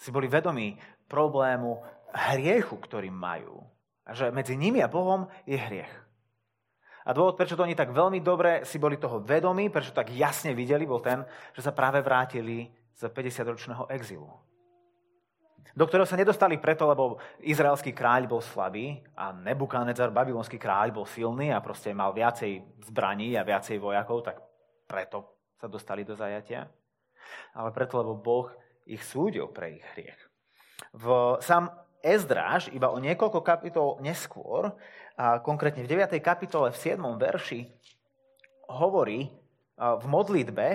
Si 0.00 0.08
boli 0.08 0.26
vedomí 0.26 0.80
problému 1.06 1.84
hriechu, 2.32 2.80
ktorý 2.80 3.12
majú. 3.12 3.60
A 4.08 4.16
že 4.16 4.32
medzi 4.32 4.56
nimi 4.56 4.80
a 4.80 4.88
Bohom 4.88 5.28
je 5.44 5.60
hriech. 5.60 6.03
A 7.04 7.12
dôvod, 7.12 7.36
prečo 7.36 7.52
to 7.52 7.68
oni 7.68 7.76
tak 7.76 7.92
veľmi 7.92 8.24
dobre 8.24 8.64
si 8.64 8.80
boli 8.80 8.96
toho 8.96 9.20
vedomí, 9.20 9.68
prečo 9.68 9.92
tak 9.92 10.08
jasne 10.08 10.56
videli, 10.56 10.88
bol 10.88 11.04
ten, 11.04 11.20
že 11.52 11.60
sa 11.60 11.76
práve 11.76 12.00
vrátili 12.00 12.72
z 12.96 13.12
50-ročného 13.12 13.84
exilu. 13.92 14.32
Do 15.74 15.90
ktorého 15.90 16.06
sa 16.06 16.14
nedostali 16.14 16.56
preto, 16.56 16.86
lebo 16.86 17.18
izraelský 17.42 17.90
kráľ 17.90 18.30
bol 18.30 18.38
slabý 18.38 19.02
a 19.18 19.34
Nebukadnezar, 19.34 20.14
babylonský 20.14 20.54
kráľ, 20.54 20.94
bol 20.94 21.04
silný 21.04 21.50
a 21.50 21.58
proste 21.58 21.90
mal 21.90 22.14
viacej 22.14 22.62
zbraní 22.88 23.34
a 23.34 23.42
viacej 23.42 23.82
vojakov, 23.82 24.22
tak 24.22 24.38
preto 24.86 25.34
sa 25.58 25.66
dostali 25.66 26.06
do 26.06 26.14
zajatia. 26.14 26.70
Ale 27.58 27.74
preto, 27.74 27.98
lebo 27.98 28.14
Boh 28.14 28.48
ich 28.86 29.02
súdil 29.02 29.50
pre 29.50 29.82
ich 29.82 29.84
hriech. 29.98 30.20
V, 30.94 31.36
sám 31.42 31.74
Ezdráž 32.04 32.68
iba 32.68 32.92
o 32.92 33.00
niekoľko 33.00 33.40
kapitol 33.40 33.96
neskôr 34.04 34.76
a 35.14 35.38
konkrétne 35.38 35.86
v 35.86 35.90
9. 35.94 36.18
kapitole 36.18 36.74
v 36.74 36.78
7. 36.78 36.98
verši 36.98 37.70
hovorí 38.66 39.30
v 39.78 40.04
modlitbe, 40.06 40.66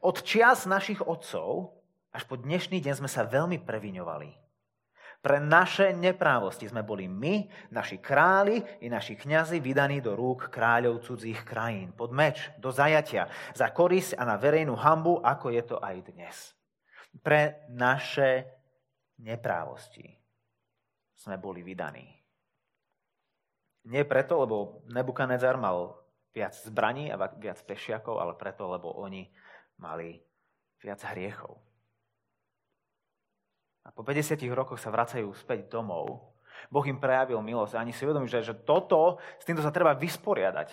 od 0.00 0.24
čias 0.24 0.64
našich 0.64 1.04
otcov 1.04 1.76
až 2.12 2.24
po 2.24 2.40
dnešný 2.40 2.80
deň 2.80 3.04
sme 3.04 3.10
sa 3.10 3.28
veľmi 3.28 3.60
previňovali. 3.60 4.30
Pre 5.22 5.38
naše 5.38 5.94
neprávosti 5.94 6.66
sme 6.66 6.82
boli 6.82 7.06
my, 7.06 7.46
naši 7.70 8.02
králi 8.02 8.58
i 8.82 8.90
naši 8.90 9.14
kňazi 9.14 9.62
vydaní 9.62 10.02
do 10.02 10.18
rúk 10.18 10.50
kráľov 10.50 11.04
cudzích 11.06 11.46
krajín, 11.46 11.94
pod 11.94 12.10
meč, 12.10 12.50
do 12.58 12.74
zajatia, 12.74 13.30
za 13.54 13.70
korisť 13.70 14.18
a 14.18 14.26
na 14.26 14.34
verejnú 14.34 14.74
hambu, 14.74 15.22
ako 15.22 15.54
je 15.54 15.62
to 15.62 15.76
aj 15.78 15.96
dnes. 16.10 16.36
Pre 17.22 17.68
naše 17.70 18.50
neprávosti 19.22 20.10
sme 21.14 21.38
boli 21.38 21.62
vydaní. 21.62 22.21
Nie 23.88 24.06
preto, 24.06 24.38
lebo 24.38 24.84
Nebukadnezar 24.86 25.58
mal 25.58 25.98
viac 26.32 26.54
zbraní 26.64 27.10
a 27.12 27.18
viac 27.18 27.58
pešiakov, 27.66 28.16
ale 28.22 28.32
preto, 28.38 28.70
lebo 28.70 28.94
oni 28.94 29.28
mali 29.76 30.22
viac 30.80 31.02
hriechov. 31.12 31.58
a 33.82 33.90
po 33.90 34.06
50 34.06 34.38
rokoch 34.54 34.78
sa 34.78 34.94
vracajú 34.94 35.26
späť 35.34 35.66
domov, 35.66 36.32
Boh 36.70 36.84
im 36.86 37.00
prejavil 37.00 37.40
milosť. 37.42 37.74
A 37.74 37.82
ani 37.82 37.90
si 37.90 38.04
uvedomí, 38.06 38.28
že, 38.30 38.44
že 38.44 38.54
toto, 38.54 39.18
s 39.40 39.44
týmto 39.46 39.64
sa 39.64 39.74
treba 39.74 39.96
vysporiadať. 39.96 40.68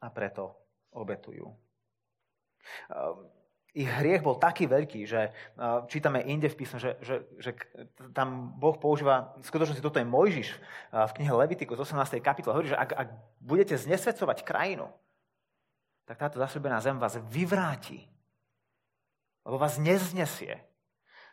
A 0.00 0.08
preto 0.08 0.56
obetujú. 0.96 1.44
Ehm, 2.88 3.28
ich 3.70 3.86
hriech 3.86 4.22
bol 4.22 4.34
taký 4.34 4.66
veľký, 4.66 5.06
že 5.06 5.30
čítame 5.86 6.26
inde 6.26 6.50
v 6.50 6.58
písme, 6.58 6.82
že, 6.82 6.98
že, 7.02 7.22
že 7.38 7.50
tam 8.10 8.54
Boh 8.58 8.74
používa, 8.74 9.34
v 9.38 9.46
skutočnosti 9.46 9.82
toto 9.82 10.02
je 10.02 10.06
Mojžiš 10.10 10.48
v 10.90 11.14
knihe 11.14 11.30
Levitikus 11.30 11.78
18. 11.78 12.18
kapitole, 12.18 12.58
hovorí, 12.58 12.74
že 12.74 12.78
ak, 12.78 12.90
ak 12.90 13.08
budete 13.38 13.78
znesvedcovať 13.78 14.42
krajinu, 14.42 14.90
tak 16.10 16.18
táto 16.18 16.42
zasľubená 16.42 16.82
zem 16.82 16.98
vás 16.98 17.14
vyvráti, 17.30 18.02
lebo 19.46 19.58
vás 19.58 19.78
neznesie. 19.78 20.58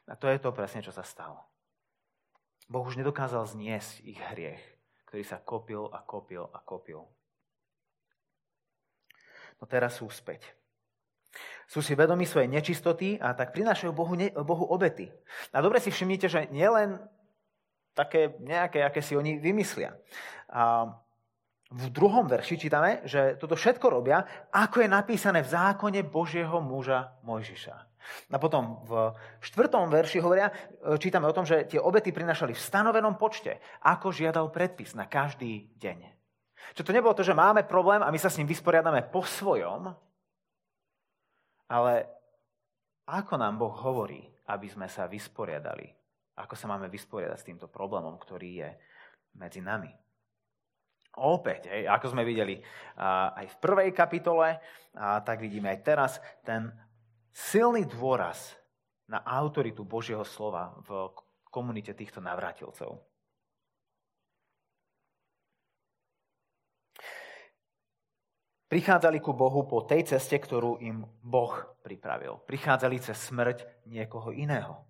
A 0.08 0.16
to 0.16 0.30
je 0.30 0.40
to 0.40 0.54
presne, 0.54 0.86
čo 0.86 0.94
sa 0.94 1.02
stalo. 1.04 1.42
Boh 2.70 2.84
už 2.84 3.00
nedokázal 3.00 3.48
zniesť 3.48 4.06
ich 4.06 4.20
hriech, 4.20 4.62
ktorý 5.10 5.24
sa 5.26 5.42
kopil 5.42 5.90
a 5.90 6.04
kopil 6.06 6.48
a 6.52 6.60
kopil. 6.62 7.08
No 9.58 9.66
teraz 9.66 9.98
sú 9.98 10.08
späť. 10.14 10.57
Sú 11.68 11.84
si 11.84 11.94
vedomi 12.00 12.24
svojej 12.24 12.48
nečistoty 12.48 13.20
a 13.20 13.36
tak 13.36 13.52
prinášajú 13.52 13.92
Bohu, 13.92 14.16
ne, 14.16 14.32
Bohu 14.32 14.66
obety. 14.72 15.12
A 15.52 15.60
dobre 15.60 15.84
si 15.84 15.92
všimnite, 15.92 16.28
že 16.32 16.48
nielen 16.50 17.02
také 17.92 18.38
nejaké, 18.40 18.86
aké 18.86 19.02
si 19.04 19.18
oni 19.18 19.42
vymyslia. 19.42 19.98
A 20.48 20.88
v 21.68 21.86
druhom 21.92 22.24
verši 22.32 22.56
čítame, 22.56 23.04
že 23.04 23.36
toto 23.36 23.60
všetko 23.60 23.92
robia, 23.92 24.24
ako 24.56 24.80
je 24.80 24.88
napísané 24.88 25.44
v 25.44 25.52
zákone 25.52 26.00
Božieho 26.08 26.64
muža 26.64 27.20
Mojžiša. 27.28 27.76
A 28.32 28.40
potom 28.40 28.88
v 28.88 29.12
štvrtom 29.44 29.92
verši 29.92 30.24
hovoria, 30.24 30.48
čítame 30.96 31.28
o 31.28 31.36
tom, 31.36 31.44
že 31.44 31.68
tie 31.68 31.76
obety 31.76 32.16
prinašali 32.16 32.56
v 32.56 32.64
stanovenom 32.64 33.20
počte, 33.20 33.60
ako 33.84 34.16
žiadal 34.16 34.48
predpis 34.48 34.96
na 34.96 35.12
každý 35.12 35.68
deň. 35.76 36.08
Čo 36.72 36.88
to 36.88 36.96
nebolo 36.96 37.12
to, 37.12 37.28
že 37.28 37.36
máme 37.36 37.68
problém 37.68 38.00
a 38.00 38.08
my 38.08 38.20
sa 38.20 38.32
s 38.32 38.40
ním 38.40 38.48
vysporiadame 38.48 39.04
po 39.12 39.28
svojom, 39.28 39.92
ale 41.68 42.08
ako 43.08 43.40
nám 43.40 43.56
Boh 43.60 43.76
hovorí, 43.76 44.24
aby 44.52 44.68
sme 44.68 44.88
sa 44.88 45.08
vysporiadali? 45.08 45.88
Ako 46.38 46.56
sa 46.56 46.68
máme 46.68 46.88
vysporiadať 46.92 47.40
s 47.40 47.48
týmto 47.48 47.68
problémom, 47.72 48.16
ktorý 48.20 48.50
je 48.64 48.70
medzi 49.40 49.60
nami? 49.64 49.90
Opäť, 51.18 51.74
hej, 51.74 51.90
ako 51.90 52.14
sme 52.14 52.22
videli 52.22 52.62
aj 53.34 53.58
v 53.58 53.58
prvej 53.58 53.90
kapitole, 53.90 54.62
tak 54.94 55.42
vidíme 55.42 55.74
aj 55.74 55.80
teraz 55.82 56.12
ten 56.46 56.70
silný 57.34 57.90
dôraz 57.90 58.54
na 59.10 59.26
autoritu 59.26 59.82
Božieho 59.82 60.22
slova 60.22 60.78
v 60.86 61.10
komunite 61.50 61.98
týchto 61.98 62.22
navrátilcov. 62.22 63.02
Prichádzali 68.68 69.24
ku 69.24 69.32
Bohu 69.32 69.64
po 69.64 69.88
tej 69.88 70.04
ceste, 70.04 70.36
ktorú 70.36 70.84
im 70.84 71.08
Boh 71.24 71.56
pripravil. 71.88 72.44
Prichádzali 72.44 73.00
cez 73.00 73.16
smrť 73.32 73.88
niekoho 73.88 74.36
iného. 74.36 74.84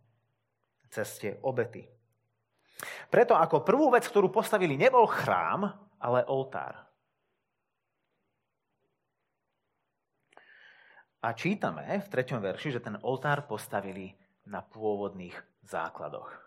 Ceste 0.90 1.38
obety. 1.46 1.86
Preto 3.14 3.38
ako 3.38 3.62
prvú 3.62 3.94
vec, 3.94 4.10
ktorú 4.10 4.34
postavili, 4.34 4.74
nebol 4.82 5.06
chrám, 5.06 5.70
ale 6.02 6.26
oltár. 6.26 6.90
A 11.22 11.34
čítame 11.38 12.02
v 12.02 12.08
treťom 12.10 12.42
verši, 12.42 12.78
že 12.78 12.82
ten 12.82 12.98
oltár 13.06 13.46
postavili 13.46 14.14
na 14.50 14.66
pôvodných 14.66 15.38
základoch. 15.66 16.47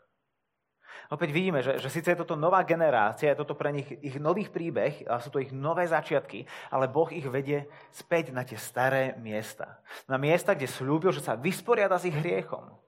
Opäť 1.11 1.35
vidíme, 1.35 1.59
že, 1.59 1.83
že 1.83 1.91
síce 1.91 2.15
je 2.15 2.23
toto 2.23 2.39
nová 2.39 2.63
generácia, 2.63 3.35
je 3.35 3.41
toto 3.43 3.59
pre 3.59 3.75
nich 3.75 3.91
ich 3.99 4.15
nových 4.23 4.55
príbeh, 4.55 5.11
a 5.11 5.19
sú 5.19 5.35
to 5.35 5.43
ich 5.43 5.51
nové 5.51 5.83
začiatky, 5.91 6.47
ale 6.71 6.87
Boh 6.87 7.11
ich 7.11 7.27
vedie 7.27 7.67
späť 7.91 8.31
na 8.31 8.47
tie 8.47 8.55
staré 8.55 9.19
miesta. 9.19 9.83
Na 10.07 10.23
miesta, 10.23 10.55
kde 10.55 10.71
slúbil, 10.71 11.11
že 11.11 11.25
sa 11.25 11.35
vysporiada 11.35 11.99
s 11.99 12.07
ich 12.07 12.15
hriechom. 12.15 12.79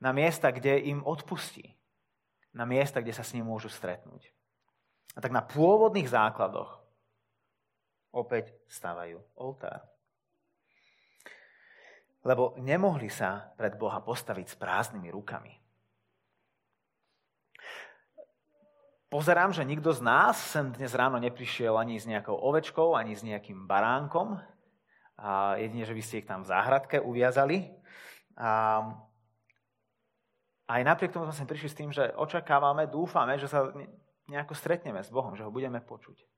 Na 0.00 0.16
miesta, 0.16 0.48
kde 0.48 0.78
im 0.88 1.04
odpustí. 1.04 1.76
Na 2.56 2.64
miesta, 2.64 3.04
kde 3.04 3.12
sa 3.12 3.26
s 3.26 3.36
ním 3.36 3.44
môžu 3.50 3.68
stretnúť. 3.68 4.32
A 5.12 5.20
tak 5.20 5.34
na 5.34 5.44
pôvodných 5.44 6.08
základoch 6.08 6.80
opäť 8.14 8.56
stávajú 8.70 9.20
oltár. 9.36 9.84
Lebo 12.24 12.56
nemohli 12.58 13.12
sa 13.12 13.52
pred 13.54 13.76
Boha 13.76 14.00
postaviť 14.00 14.46
s 14.48 14.56
prázdnymi 14.58 15.12
rukami. 15.12 15.54
Pozerám, 19.08 19.56
že 19.56 19.64
nikto 19.64 19.88
z 19.96 20.04
nás 20.04 20.36
sem 20.36 20.68
dnes 20.68 20.92
ráno 20.92 21.16
neprišiel 21.16 21.80
ani 21.80 21.96
s 21.96 22.04
nejakou 22.04 22.36
ovečkou, 22.36 22.92
ani 22.92 23.16
s 23.16 23.24
nejakým 23.24 23.64
baránkom. 23.64 24.36
A 25.16 25.56
jedine, 25.56 25.88
že 25.88 25.96
by 25.96 26.02
ste 26.04 26.20
ich 26.20 26.28
tam 26.28 26.44
v 26.44 26.52
záhradke 26.52 27.00
uviazali. 27.00 27.72
A 28.36 28.84
aj 30.68 30.80
napriek 30.84 31.16
tomu 31.16 31.24
sme 31.24 31.40
sem 31.40 31.48
prišli 31.48 31.68
s 31.72 31.78
tým, 31.80 31.88
že 31.88 32.12
očakávame, 32.20 32.84
dúfame, 32.84 33.40
že 33.40 33.48
sa 33.48 33.72
nejako 34.28 34.52
stretneme 34.52 35.00
s 35.00 35.08
Bohom, 35.08 35.32
že 35.32 35.40
ho 35.40 35.48
budeme 35.48 35.80
počuť. 35.80 36.28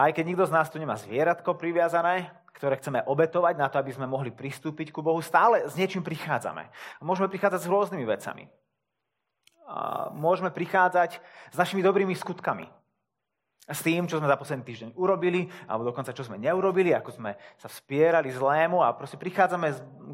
A 0.00 0.08
aj 0.08 0.16
keď 0.16 0.24
nikto 0.32 0.48
z 0.48 0.56
nás 0.56 0.72
tu 0.72 0.80
nemá 0.80 0.96
zvieratko 0.96 1.60
priviazané, 1.60 2.32
ktoré 2.56 2.80
chceme 2.80 3.04
obetovať 3.04 3.60
na 3.60 3.68
to, 3.68 3.76
aby 3.76 3.92
sme 3.92 4.08
mohli 4.08 4.32
pristúpiť 4.32 4.96
ku 4.96 5.04
Bohu, 5.04 5.20
stále 5.20 5.68
s 5.68 5.76
niečím 5.76 6.00
prichádzame. 6.00 6.72
Môžeme 7.04 7.28
prichádzať 7.28 7.60
s 7.60 7.68
rôznymi 7.68 8.08
vecami. 8.08 8.48
Môžeme 10.16 10.50
prichádzať 10.50 11.22
s 11.50 11.56
našimi 11.56 11.84
dobrými 11.84 12.14
skutkami. 12.16 12.66
S 13.70 13.86
tým, 13.86 14.10
čo 14.10 14.18
sme 14.18 14.26
za 14.26 14.34
posledný 14.34 14.66
týždeň 14.66 14.90
urobili, 14.98 15.46
alebo 15.70 15.86
dokonca 15.86 16.10
čo 16.10 16.26
sme 16.26 16.42
neurobili, 16.42 16.90
ako 16.90 17.14
sme 17.14 17.38
sa 17.54 17.70
vspierali 17.70 18.26
zlému 18.34 18.82
a 18.82 18.90
proste 18.98 19.14
prichádzame 19.14 19.68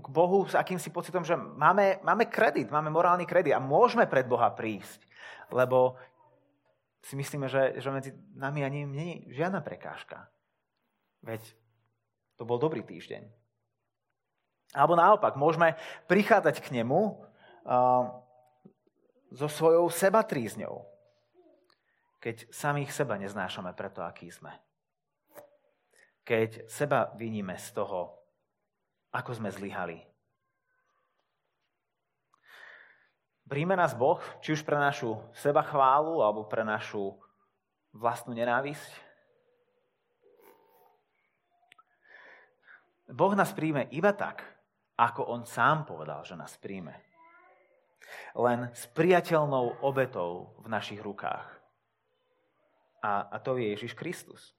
k 0.04 0.08
Bohu 0.12 0.44
s 0.44 0.52
akýmsi 0.52 0.92
pocitom, 0.92 1.24
že 1.24 1.40
máme, 1.40 2.04
máme 2.04 2.28
kredit, 2.28 2.68
máme 2.68 2.92
morálny 2.92 3.24
kredit 3.24 3.56
a 3.56 3.62
môžeme 3.62 4.04
pred 4.04 4.28
Boha 4.28 4.52
prísť, 4.52 5.08
lebo 5.48 5.96
si 7.00 7.16
myslíme, 7.16 7.48
že, 7.48 7.80
že 7.80 7.88
medzi 7.88 8.10
nami 8.36 8.60
ani 8.60 8.84
nie 8.84 9.06
je 9.08 9.40
žiadna 9.40 9.64
prekážka. 9.64 10.28
Veď 11.24 11.40
to 12.36 12.44
bol 12.44 12.60
dobrý 12.60 12.84
týždeň. 12.84 13.24
Alebo 14.76 14.98
naopak, 15.00 15.38
môžeme 15.40 15.80
prichádzať 16.10 16.60
k 16.60 16.82
nemu 16.82 17.00
uh, 17.00 18.25
so 19.32 19.46
svojou 19.50 19.90
sebatrízňou, 19.90 20.84
keď 22.22 22.50
samých 22.50 22.90
seba 22.90 23.18
neznášame 23.18 23.70
preto, 23.74 24.02
aký 24.02 24.30
sme. 24.30 24.54
Keď 26.26 26.66
seba 26.66 27.14
vyníme 27.14 27.54
z 27.54 27.70
toho, 27.74 28.18
ako 29.14 29.30
sme 29.38 29.50
zlyhali, 29.54 30.02
Príjme 33.46 33.78
nás 33.78 33.94
Boh, 33.94 34.18
či 34.42 34.58
už 34.58 34.66
pre 34.66 34.74
našu 34.74 35.22
seba 35.30 35.62
chválu, 35.62 36.18
alebo 36.18 36.50
pre 36.50 36.66
našu 36.66 37.14
vlastnú 37.94 38.34
nenávisť? 38.34 38.90
Boh 43.06 43.30
nás 43.38 43.54
príjme 43.54 43.86
iba 43.94 44.10
tak, 44.10 44.42
ako 44.98 45.30
On 45.30 45.46
sám 45.46 45.86
povedal, 45.86 46.26
že 46.26 46.34
nás 46.34 46.58
príjme. 46.58 46.98
Len 48.36 48.68
s 48.76 48.84
priateľnou 48.92 49.80
obetou 49.80 50.52
v 50.60 50.68
našich 50.68 51.00
rukách. 51.00 51.48
A, 53.00 53.24
a 53.32 53.36
to 53.40 53.56
je 53.56 53.72
Ježiš 53.72 53.96
Kristus. 53.96 54.52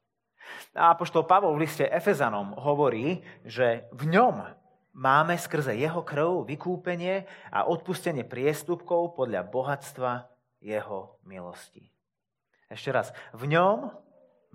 A 0.74 0.96
apoštol 0.96 1.28
Pavol 1.30 1.54
v 1.54 1.68
liste 1.68 1.86
Efezanom 1.86 2.58
hovorí, 2.58 3.22
že 3.46 3.86
v 3.94 4.10
ňom 4.10 4.50
máme 4.98 5.38
skrze 5.38 5.78
jeho 5.78 6.02
krv 6.02 6.48
vykúpenie 6.48 7.30
a 7.54 7.70
odpustenie 7.70 8.26
priestupkov 8.26 9.14
podľa 9.14 9.46
bohatstva 9.46 10.26
jeho 10.64 11.22
milosti. 11.28 11.94
Ešte 12.68 12.90
raz, 12.90 13.14
v 13.36 13.54
ňom 13.54 13.94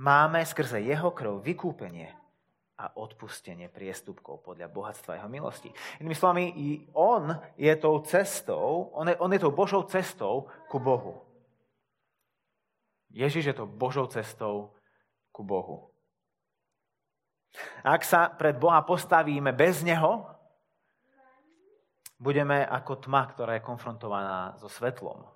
máme 0.01 0.43
skrze 0.43 0.83
jeho 0.83 1.15
krv 1.15 1.41
vykúpenie 1.45 2.22
a 2.79 2.89
odpustenie 2.97 3.69
priestupkov 3.69 4.41
podľa 4.43 4.73
bohatstva 4.73 5.21
jeho 5.21 5.29
milosti. 5.29 5.69
Inými 6.01 6.17
slovami, 6.17 6.45
on 6.97 7.37
je 7.61 7.73
tou 7.77 8.01
cestou, 8.03 8.91
on 8.97 9.07
je, 9.13 9.17
on 9.21 9.31
je 9.31 9.41
tou 9.41 9.53
Božou 9.53 9.85
cestou 9.85 10.49
ku 10.73 10.81
Bohu. 10.81 11.21
Ježiš 13.13 13.53
je 13.53 13.55
to 13.55 13.69
Božou 13.69 14.09
cestou 14.09 14.73
ku 15.31 15.45
Bohu. 15.45 15.93
Ak 17.85 18.01
sa 18.09 18.33
pred 18.33 18.57
Boha 18.57 18.81
postavíme 18.81 19.53
bez 19.53 19.85
Neho, 19.85 20.25
budeme 22.17 22.65
ako 22.65 23.05
tma, 23.05 23.29
ktorá 23.29 23.61
je 23.61 23.69
konfrontovaná 23.69 24.57
so 24.57 24.73
svetlom. 24.73 25.29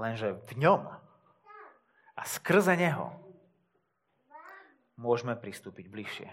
Lenže 0.00 0.40
v 0.48 0.64
ňom 0.64 0.80
a 2.16 2.22
skrze 2.24 2.72
neho 2.72 3.19
môžeme 5.00 5.32
pristúpiť 5.32 5.88
bližšie. 5.88 6.28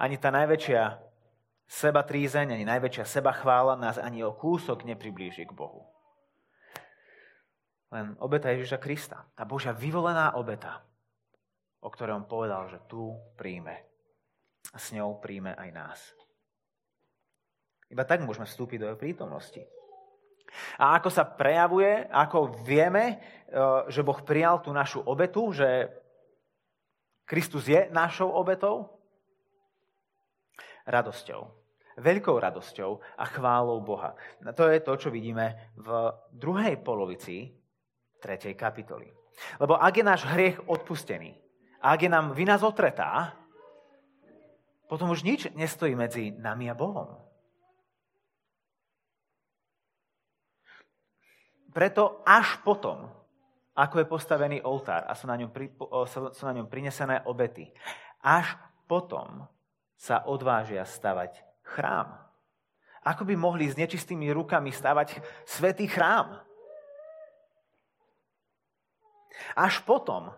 ani 0.00 0.16
tá 0.16 0.32
najväčšia 0.32 0.82
seba 1.68 2.00
trízeň, 2.00 2.56
ani 2.56 2.64
najväčšia 2.64 3.04
seba 3.04 3.36
chvála 3.36 3.76
nás 3.76 4.00
ani 4.00 4.24
o 4.24 4.32
kúsok 4.32 4.88
nepriblíži 4.88 5.44
k 5.44 5.52
Bohu. 5.52 5.84
Len 7.92 8.16
obeta 8.18 8.50
Ježiša 8.50 8.82
Krista, 8.82 9.28
tá 9.36 9.44
Božia 9.46 9.76
vyvolená 9.76 10.34
obeta, 10.34 10.82
o 11.84 11.88
ktorej 11.92 12.18
on 12.18 12.26
povedal, 12.26 12.66
že 12.66 12.82
tu 12.90 13.14
príjme. 13.38 13.84
A 14.74 14.76
s 14.82 14.90
ňou 14.90 15.22
príjme 15.22 15.54
aj 15.54 15.70
nás. 15.70 16.00
Iba 17.86 18.02
tak 18.02 18.26
môžeme 18.26 18.50
vstúpiť 18.50 18.82
do 18.82 18.86
jeho 18.90 18.98
prítomnosti. 18.98 19.62
A 20.82 20.98
ako 20.98 21.08
sa 21.10 21.22
prejavuje, 21.22 22.10
ako 22.10 22.66
vieme, 22.66 23.04
e, 23.06 23.16
že 23.86 24.02
Boh 24.02 24.18
prijal 24.26 24.58
tú 24.58 24.74
našu 24.74 25.02
obetu, 25.06 25.54
že 25.54 25.90
Kristus 27.26 27.66
je 27.66 27.90
našou 27.90 28.30
obetou? 28.30 28.86
Radosťou. 30.86 31.50
Veľkou 31.98 32.38
radosťou 32.38 33.02
a 33.18 33.24
chválou 33.26 33.82
Boha. 33.82 34.14
To 34.54 34.70
je 34.70 34.78
to, 34.78 34.92
čo 34.94 35.08
vidíme 35.10 35.74
v 35.74 35.88
druhej 36.30 36.78
polovici 36.78 37.50
3. 38.22 38.54
kapitoly. 38.54 39.10
Lebo 39.58 39.74
ak 39.74 39.92
je 39.96 40.04
náš 40.06 40.22
hriech 40.28 40.62
odpustený, 40.70 41.34
ak 41.82 41.98
je 42.06 42.10
nám 42.12 42.32
vina 42.32 42.56
zotretá, 42.56 43.34
potom 44.86 45.10
už 45.10 45.26
nič 45.26 45.50
nestojí 45.58 45.98
medzi 45.98 46.30
nami 46.30 46.70
a 46.70 46.78
Bohom. 46.78 47.18
Preto 51.74 52.22
až 52.24 52.62
potom, 52.64 53.10
ako 53.76 54.00
je 54.00 54.06
postavený 54.08 54.58
oltár 54.64 55.04
a 55.04 55.12
sú 55.12 55.28
na 55.28 55.36
ňom, 55.36 55.52
pri, 55.52 55.68
sú 56.08 56.44
na 56.48 56.56
ňom 56.56 56.64
prinesené 56.64 57.20
obety, 57.28 57.68
až 58.24 58.56
potom 58.88 59.44
sa 59.96 60.24
odvážia 60.24 60.84
stavať 60.88 61.44
chrám. 61.60 62.16
Ako 63.04 63.22
by 63.28 63.36
mohli 63.36 63.68
s 63.68 63.78
nečistými 63.78 64.32
rukami 64.32 64.72
stavať 64.72 65.20
svetý 65.46 65.86
chrám? 65.86 66.40
Až 69.54 69.84
potom, 69.84 70.32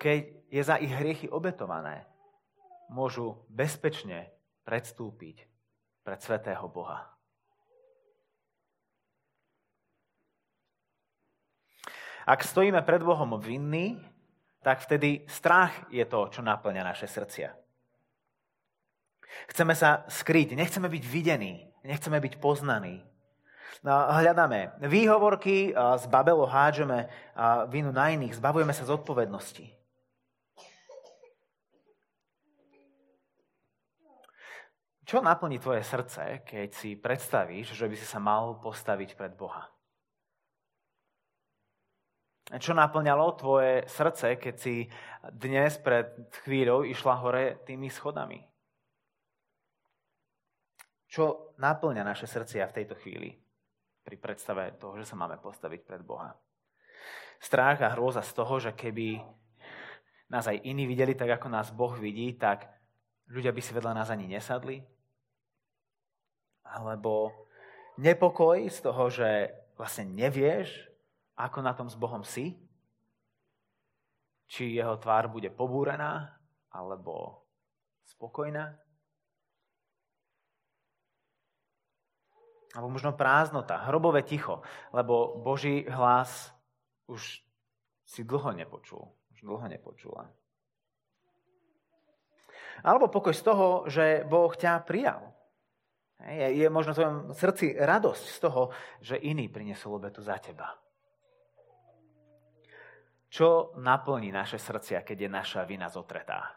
keď 0.00 0.26
je 0.48 0.62
za 0.64 0.80
ich 0.80 0.90
hriechy 0.90 1.28
obetované, 1.28 2.08
môžu 2.88 3.44
bezpečne 3.52 4.32
predstúpiť 4.64 5.44
pred 6.02 6.18
svetého 6.22 6.66
Boha. 6.66 7.15
Ak 12.26 12.42
stojíme 12.42 12.82
pred 12.82 13.06
Bohom 13.06 13.38
vinný, 13.38 14.02
tak 14.66 14.82
vtedy 14.82 15.22
strach 15.30 15.70
je 15.94 16.02
to, 16.02 16.26
čo 16.26 16.42
naplňa 16.42 16.82
naše 16.82 17.06
srdcia. 17.06 17.54
Chceme 19.54 19.78
sa 19.78 20.02
skryť, 20.10 20.58
nechceme 20.58 20.90
byť 20.90 21.04
videní, 21.06 21.70
nechceme 21.86 22.18
byť 22.18 22.42
poznaní. 22.42 23.06
No, 23.86 23.94
hľadáme 24.10 24.74
výhovorky, 24.90 25.70
z 25.70 26.04
babelo 26.10 26.50
hádžeme 26.50 27.06
vinu 27.70 27.94
na 27.94 28.10
iných, 28.10 28.34
zbavujeme 28.42 28.74
sa 28.74 28.88
zodpovednosti. 28.90 29.70
Čo 35.06 35.22
naplní 35.22 35.62
tvoje 35.62 35.86
srdce, 35.86 36.42
keď 36.42 36.74
si 36.74 36.98
predstavíš, 36.98 37.78
že 37.78 37.86
by 37.86 37.94
si 37.94 38.02
sa 38.02 38.18
mal 38.18 38.58
postaviť 38.58 39.14
pred 39.14 39.30
Boha? 39.38 39.70
Čo 42.46 42.78
naplňalo 42.78 43.34
tvoje 43.34 43.90
srdce, 43.90 44.38
keď 44.38 44.54
si 44.54 44.86
dnes 45.34 45.82
pred 45.82 46.14
chvíľou 46.46 46.86
išla 46.86 47.18
hore 47.18 47.58
tými 47.66 47.90
schodami? 47.90 48.38
Čo 51.10 51.58
naplňa 51.58 52.06
naše 52.06 52.30
srdcia 52.30 52.70
v 52.70 52.76
tejto 52.78 52.94
chvíli 53.02 53.34
pri 54.06 54.14
predstave 54.14 54.78
toho, 54.78 54.94
že 54.94 55.10
sa 55.10 55.18
máme 55.18 55.42
postaviť 55.42 55.80
pred 55.82 56.06
Boha? 56.06 56.38
Strach 57.42 57.82
a 57.82 57.90
hrôza 57.98 58.22
z 58.22 58.32
toho, 58.38 58.62
že 58.62 58.78
keby 58.78 59.18
nás 60.30 60.46
aj 60.46 60.62
iní 60.62 60.86
videli 60.86 61.18
tak, 61.18 61.42
ako 61.42 61.50
nás 61.50 61.74
Boh 61.74 61.98
vidí, 61.98 62.30
tak 62.38 62.70
ľudia 63.26 63.50
by 63.50 63.58
si 63.58 63.74
vedľa 63.74 63.90
nás 63.90 64.08
ani 64.14 64.30
nesadli? 64.30 64.86
Alebo 66.62 67.34
nepokoj 67.98 68.70
z 68.70 68.78
toho, 68.86 69.10
že 69.10 69.50
vlastne 69.74 70.06
nevieš, 70.14 70.94
ako 71.36 71.58
na 71.60 71.76
tom 71.76 71.88
s 71.92 71.96
Bohom 71.96 72.24
si, 72.24 72.56
či 74.46 74.72
jeho 74.78 74.96
tvár 74.96 75.28
bude 75.28 75.52
pobúrená 75.52 76.32
alebo 76.72 77.44
spokojná. 78.06 78.78
Alebo 82.76 82.92
možno 82.92 83.16
prázdnota, 83.16 83.88
hrobové 83.88 84.20
ticho, 84.20 84.60
lebo 84.92 85.40
Boží 85.40 85.88
hlas 85.88 86.52
už 87.08 87.40
si 88.04 88.20
dlho 88.22 88.52
nepočul. 88.52 89.02
Už 89.32 89.38
dlho 89.42 89.66
nepočula. 89.68 90.28
Alebo 92.84 93.08
pokoj 93.08 93.32
z 93.32 93.42
toho, 93.42 93.66
že 93.88 94.24
Boh 94.28 94.52
ťa 94.52 94.84
prijal. 94.84 95.32
Je, 96.26 96.68
možno 96.72 96.92
v 96.92 96.96
tvojom 96.96 97.16
srdci 97.36 97.66
radosť 97.76 98.24
z 98.24 98.38
toho, 98.40 98.62
že 99.04 99.20
iný 99.20 99.48
priniesol 99.48 99.96
obetu 100.00 100.20
za 100.20 100.36
teba. 100.40 100.76
Čo 103.26 103.74
naplní 103.76 104.30
naše 104.30 104.58
srdcia, 104.58 105.02
keď 105.02 105.26
je 105.26 105.30
naša 105.30 105.62
vina 105.66 105.90
zotretá? 105.90 106.56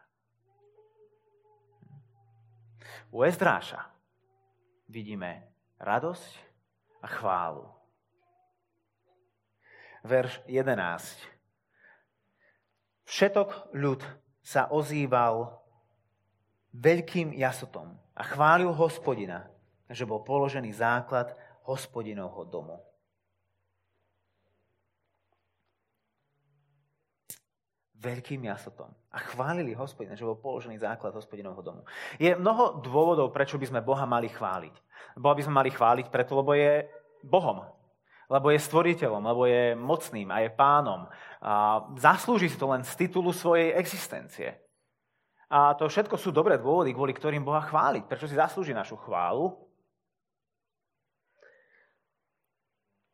U 3.09 3.25
Ezdráša 3.25 3.89
vidíme 4.85 5.49
radosť 5.81 6.31
a 7.01 7.07
chválu. 7.09 7.65
Verš 10.05 10.39
11. 10.47 11.39
Všetok 13.09 13.73
ľud 13.73 14.05
sa 14.45 14.69
ozýval 14.69 15.59
veľkým 16.71 17.33
jasotom 17.33 17.97
a 18.13 18.21
chválil 18.23 18.69
hospodina, 18.71 19.49
že 19.89 20.05
bol 20.05 20.21
položený 20.21 20.69
základ 20.71 21.33
hospodinovho 21.65 22.45
domu. 22.45 22.77
Veľkým 27.99 28.47
jasotom 28.47 28.87
a 29.11 29.19
chválili 29.19 29.75
hospodina, 29.75 30.15
že 30.15 30.23
bol 30.23 30.39
položený 30.39 30.79
základ 30.79 31.11
hospodinovho 31.11 31.59
domu. 31.59 31.81
Je 32.15 32.31
mnoho 32.31 32.79
dôvodov, 32.79 33.35
prečo 33.35 33.59
by 33.59 33.67
sme 33.67 33.83
Boha 33.83 34.07
mali 34.07 34.31
chváliť. 34.31 34.75
Boha 35.19 35.35
by 35.35 35.43
sme 35.43 35.59
mali 35.59 35.69
chváliť 35.69 36.07
preto, 36.07 36.39
lebo 36.39 36.55
je 36.55 36.87
Bohom, 37.27 37.67
lebo 38.31 38.47
je 38.55 38.63
stvoriteľom, 38.63 39.23
lebo 39.27 39.43
je 39.43 39.75
mocným 39.75 40.31
a 40.31 40.47
je 40.47 40.49
pánom. 40.55 41.11
A 41.43 41.83
zaslúži 41.99 42.47
si 42.47 42.55
to 42.55 42.71
len 42.71 42.87
z 42.87 42.95
titulu 42.95 43.35
svojej 43.35 43.75
existencie. 43.75 44.55
A 45.51 45.75
to 45.75 45.91
všetko 45.91 46.15
sú 46.15 46.31
dobré 46.31 46.55
dôvody, 46.55 46.95
kvôli 46.95 47.11
ktorým 47.11 47.43
Boha 47.43 47.59
chváliť. 47.59 48.07
Prečo 48.07 48.29
si 48.29 48.39
zaslúži 48.39 48.71
našu 48.71 48.95
chválu? 48.95 49.59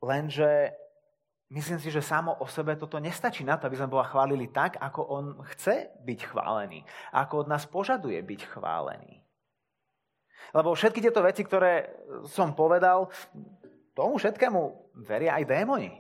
Lenže 0.04 0.78
Myslím 1.46 1.78
si, 1.78 1.94
že 1.94 2.02
samo 2.02 2.34
o 2.42 2.50
sebe 2.50 2.74
toto 2.74 2.98
nestačí 2.98 3.46
na 3.46 3.54
to, 3.62 3.70
aby 3.70 3.78
sme 3.78 3.94
Boha 3.94 4.10
chválili 4.10 4.50
tak, 4.50 4.82
ako 4.82 5.02
On 5.06 5.26
chce 5.54 5.94
byť 6.02 6.20
chválený. 6.34 6.82
Ako 7.14 7.46
od 7.46 7.48
nás 7.48 7.70
požaduje 7.70 8.18
byť 8.18 8.42
chválený. 8.50 9.22
Lebo 10.58 10.74
všetky 10.74 11.06
tieto 11.06 11.22
veci, 11.22 11.46
ktoré 11.46 11.90
som 12.26 12.58
povedal, 12.58 13.14
tomu 13.94 14.18
všetkému 14.18 14.62
veria 15.06 15.38
aj 15.38 15.46
démoni. 15.46 15.94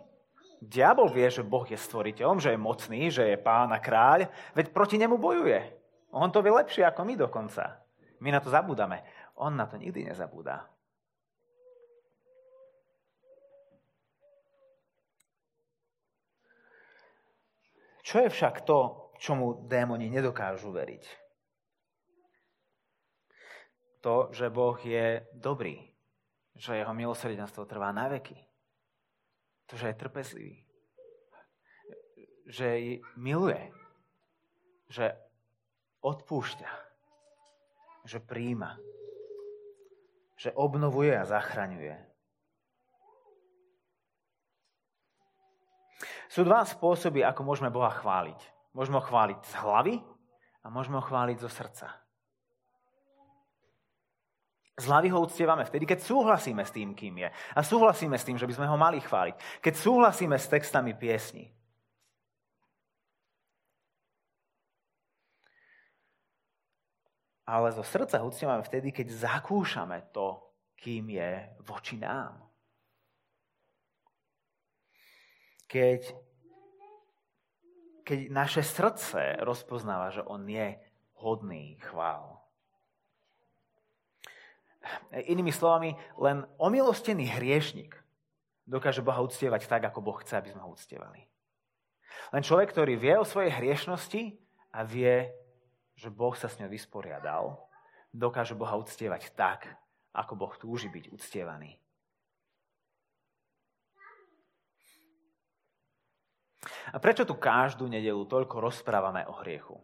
Diabol 0.65 1.13
vie, 1.13 1.29
že 1.29 1.45
Boh 1.45 1.67
je 1.67 1.77
stvoriteľom, 1.77 2.41
že 2.41 2.57
je 2.57 2.59
mocný, 2.59 3.01
že 3.13 3.23
je 3.29 3.37
pán 3.37 3.69
a 3.69 3.77
kráľ, 3.77 4.25
veď 4.57 4.73
proti 4.73 4.97
nemu 4.97 5.21
bojuje. 5.21 5.61
On 6.09 6.31
to 6.31 6.41
vie 6.41 6.49
lepšie 6.49 6.87
ako 6.87 7.05
my 7.05 7.13
dokonca. 7.13 7.85
My 8.17 8.33
na 8.33 8.41
to 8.41 8.49
zabúdame. 8.49 9.05
On 9.37 9.53
na 9.53 9.69
to 9.69 9.77
nikdy 9.77 10.07
nezabúda. 10.07 10.65
Čo 18.05 18.21
je 18.21 18.29
však 18.29 18.69
to, 18.69 19.09
čomu 19.17 19.65
démoni 19.65 20.13
nedokážu 20.13 20.69
veriť? 20.69 21.03
To, 24.05 24.29
že 24.29 24.53
Boh 24.53 24.77
je 24.77 25.25
dobrý, 25.33 25.81
že 26.53 26.77
jeho 26.77 26.93
milosrdenstvo 26.93 27.65
trvá 27.65 27.89
na 27.89 28.05
veky, 28.05 28.37
to, 29.65 29.73
že 29.73 29.89
je 29.89 30.01
trpezlivý, 30.05 30.55
že 32.45 33.01
miluje, 33.17 33.73
že 34.85 35.17
odpúšťa, 36.05 36.71
že 38.05 38.21
príjma, 38.21 38.77
že 40.37 40.53
obnovuje 40.53 41.09
a 41.17 41.25
zachraňuje, 41.25 41.97
Sú 46.27 46.43
dva 46.43 46.65
spôsoby, 46.67 47.23
ako 47.23 47.41
môžeme 47.47 47.71
Boha 47.71 47.91
chváliť. 47.91 48.39
Môžeme 48.75 48.99
ho 48.99 49.03
chváliť 49.03 49.39
z 49.47 49.53
hlavy 49.63 49.95
a 50.63 50.67
môžeme 50.67 50.99
ho 50.99 51.03
chváliť 51.03 51.37
zo 51.39 51.47
srdca. 51.47 51.87
Zlavy 54.75 55.07
ho 55.07 55.23
uctievame 55.23 55.63
vtedy, 55.63 55.87
keď 55.87 56.03
súhlasíme 56.03 56.59
s 56.59 56.75
tým, 56.75 56.91
kým 56.91 57.23
je. 57.23 57.29
A 57.31 57.59
súhlasíme 57.63 58.19
s 58.19 58.27
tým, 58.27 58.35
že 58.35 58.43
by 58.43 58.53
sme 58.59 58.67
ho 58.67 58.75
mali 58.75 58.99
chváliť. 58.99 59.63
Keď 59.63 59.73
súhlasíme 59.79 60.35
s 60.35 60.51
textami 60.51 60.91
piesni. 60.91 61.47
Ale 67.47 67.71
zo 67.71 67.87
srdca 67.87 68.19
ho 68.19 68.27
uctievame 68.27 68.67
vtedy, 68.67 68.91
keď 68.91 69.15
zakúšame 69.15 70.11
to, 70.11 70.43
kým 70.75 71.07
je 71.07 71.55
voči 71.63 71.95
nám. 71.95 72.43
Keď, 75.65 76.01
keď 78.05 78.19
naše 78.29 78.61
srdce 78.61 79.41
rozpoznáva, 79.41 80.13
že 80.13 80.21
on 80.25 80.45
je 80.45 80.77
hodný 81.19 81.81
chvál. 81.81 82.37
Inými 85.25 85.49
slovami, 85.49 85.97
len 86.21 86.45
omilostený 86.61 87.25
hriešnik 87.33 87.97
dokáže 88.69 89.01
Boha 89.01 89.21
uctievať 89.25 89.65
tak, 89.65 89.81
ako 89.89 90.05
Boh 90.05 90.17
chce, 90.21 90.37
aby 90.37 90.53
sme 90.53 90.61
ho 90.61 90.73
uctievali. 90.73 91.25
Len 92.33 92.41
človek, 92.45 92.73
ktorý 92.73 92.97
vie 92.97 93.13
o 93.17 93.25
svojej 93.25 93.53
hriešnosti 93.53 94.37
a 94.73 94.81
vie, 94.85 95.29
že 95.97 96.09
Boh 96.13 96.33
sa 96.37 96.49
s 96.49 96.57
ňou 96.61 96.69
vysporiadal, 96.69 97.57
dokáže 98.13 98.57
Boha 98.57 98.77
uctievať 98.77 99.33
tak, 99.33 99.69
ako 100.13 100.33
Boh 100.37 100.53
túži 100.57 100.89
byť 100.89 101.13
uctievaný. 101.13 101.77
A 106.93 106.97
prečo 106.97 107.27
tu 107.27 107.37
každú 107.37 107.85
nedelu 107.89 108.21
toľko 108.25 108.61
rozprávame 108.61 109.25
o 109.29 109.33
hriechu? 109.41 109.77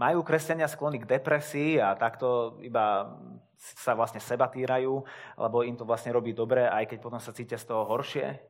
majú 0.00 0.24
kresťania 0.24 0.64
sklony 0.64 1.04
k 1.04 1.20
depresii 1.20 1.76
a 1.76 1.92
takto 1.92 2.56
iba 2.64 3.16
sa 3.60 3.92
vlastne 3.92 4.16
seba 4.16 4.48
týrajú, 4.48 5.04
lebo 5.36 5.60
im 5.60 5.76
to 5.76 5.84
vlastne 5.84 6.08
robí 6.08 6.32
dobre, 6.32 6.64
aj 6.64 6.88
keď 6.88 6.98
potom 7.04 7.20
sa 7.20 7.36
cítia 7.36 7.60
z 7.60 7.68
toho 7.68 7.84
horšie. 7.84 8.40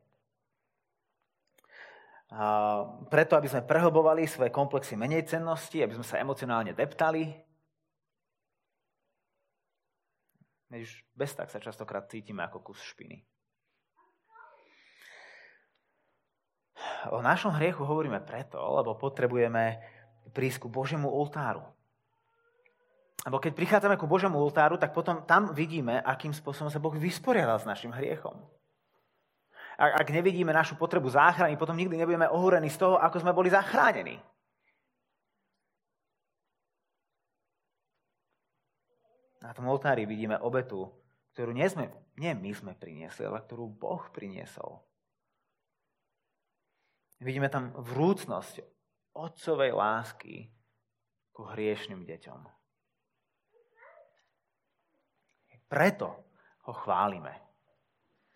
A 2.31 2.43
preto, 3.11 3.35
aby 3.35 3.51
sme 3.51 3.67
prehlbovali 3.67 4.23
svoje 4.23 4.55
komplexy 4.55 4.95
menej 4.95 5.27
cennosti, 5.27 5.83
aby 5.83 5.99
sme 5.99 6.07
sa 6.07 6.23
emocionálne 6.23 6.71
deptali. 6.71 7.27
Už 10.71 11.03
bez 11.11 11.35
tak 11.35 11.51
sa 11.51 11.59
častokrát 11.59 12.07
cítime 12.07 12.47
ako 12.47 12.71
kus 12.71 12.79
špiny. 12.79 13.19
O 17.09 17.17
našom 17.25 17.57
hriechu 17.57 17.81
hovoríme 17.81 18.21
preto, 18.21 18.61
lebo 18.61 18.93
potrebujeme 18.93 19.81
prísť 20.29 20.65
ku 20.65 20.69
Božiemu 20.69 21.09
oltáru. 21.09 21.65
Lebo 23.25 23.41
keď 23.41 23.57
prichádzame 23.57 23.97
ku 23.97 24.05
Božiemu 24.05 24.37
oltáru, 24.37 24.77
tak 24.77 24.93
potom 24.93 25.25
tam 25.25 25.49
vidíme, 25.53 25.97
akým 26.01 26.33
spôsobom 26.33 26.69
sa 26.69 26.81
Boh 26.81 26.93
vysporiadal 26.93 27.57
s 27.57 27.69
našim 27.69 27.93
hriechom. 27.93 28.37
Ak, 29.81 30.05
ak 30.05 30.07
nevidíme 30.13 30.53
našu 30.53 30.77
potrebu 30.77 31.09
záchrany, 31.09 31.57
potom 31.57 31.73
nikdy 31.73 31.97
nebudeme 31.97 32.29
ohúrení 32.29 32.69
z 32.69 32.77
toho, 32.77 33.01
ako 33.01 33.17
sme 33.21 33.33
boli 33.33 33.49
zachránení. 33.49 34.21
Na 39.41 39.57
tom 39.57 39.65
oltári 39.73 40.05
vidíme 40.05 40.37
obetu, 40.37 40.85
ktorú 41.33 41.49
nie, 41.49 41.65
sme, 41.65 41.89
nie 42.17 42.29
my 42.37 42.51
sme 42.53 42.77
priniesli, 42.77 43.25
ale 43.25 43.41
ktorú 43.41 43.73
Boh 43.73 44.05
priniesol. 44.13 44.85
Vidíme 47.21 47.53
tam 47.53 47.69
vrúcnosť 47.77 48.65
otcovej 49.13 49.71
lásky 49.77 50.49
ku 51.29 51.45
hriešným 51.45 52.01
deťom. 52.01 52.39
Preto 55.69 56.07
ho 56.65 56.73
chválime. 56.73 57.37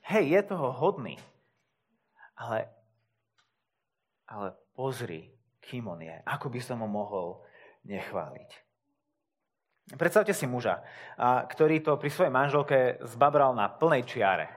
Hej, 0.05 0.37
je 0.37 0.41
toho 0.53 0.69
hodný. 0.69 1.17
Ale, 2.37 2.69
ale 4.29 4.53
pozri, 4.77 5.33
kým 5.65 5.89
on 5.89 6.05
je. 6.05 6.15
Ako 6.21 6.53
by 6.53 6.61
som 6.61 6.85
ho 6.85 6.87
mohol 6.87 7.41
nechváliť. 7.89 8.49
Predstavte 9.97 10.33
si 10.33 10.45
muža, 10.45 10.85
ktorý 11.49 11.81
to 11.81 11.97
pri 11.97 12.09
svojej 12.13 12.33
manželke 12.33 13.01
zbabral 13.05 13.57
na 13.57 13.69
plnej 13.69 14.05
čiare 14.05 14.49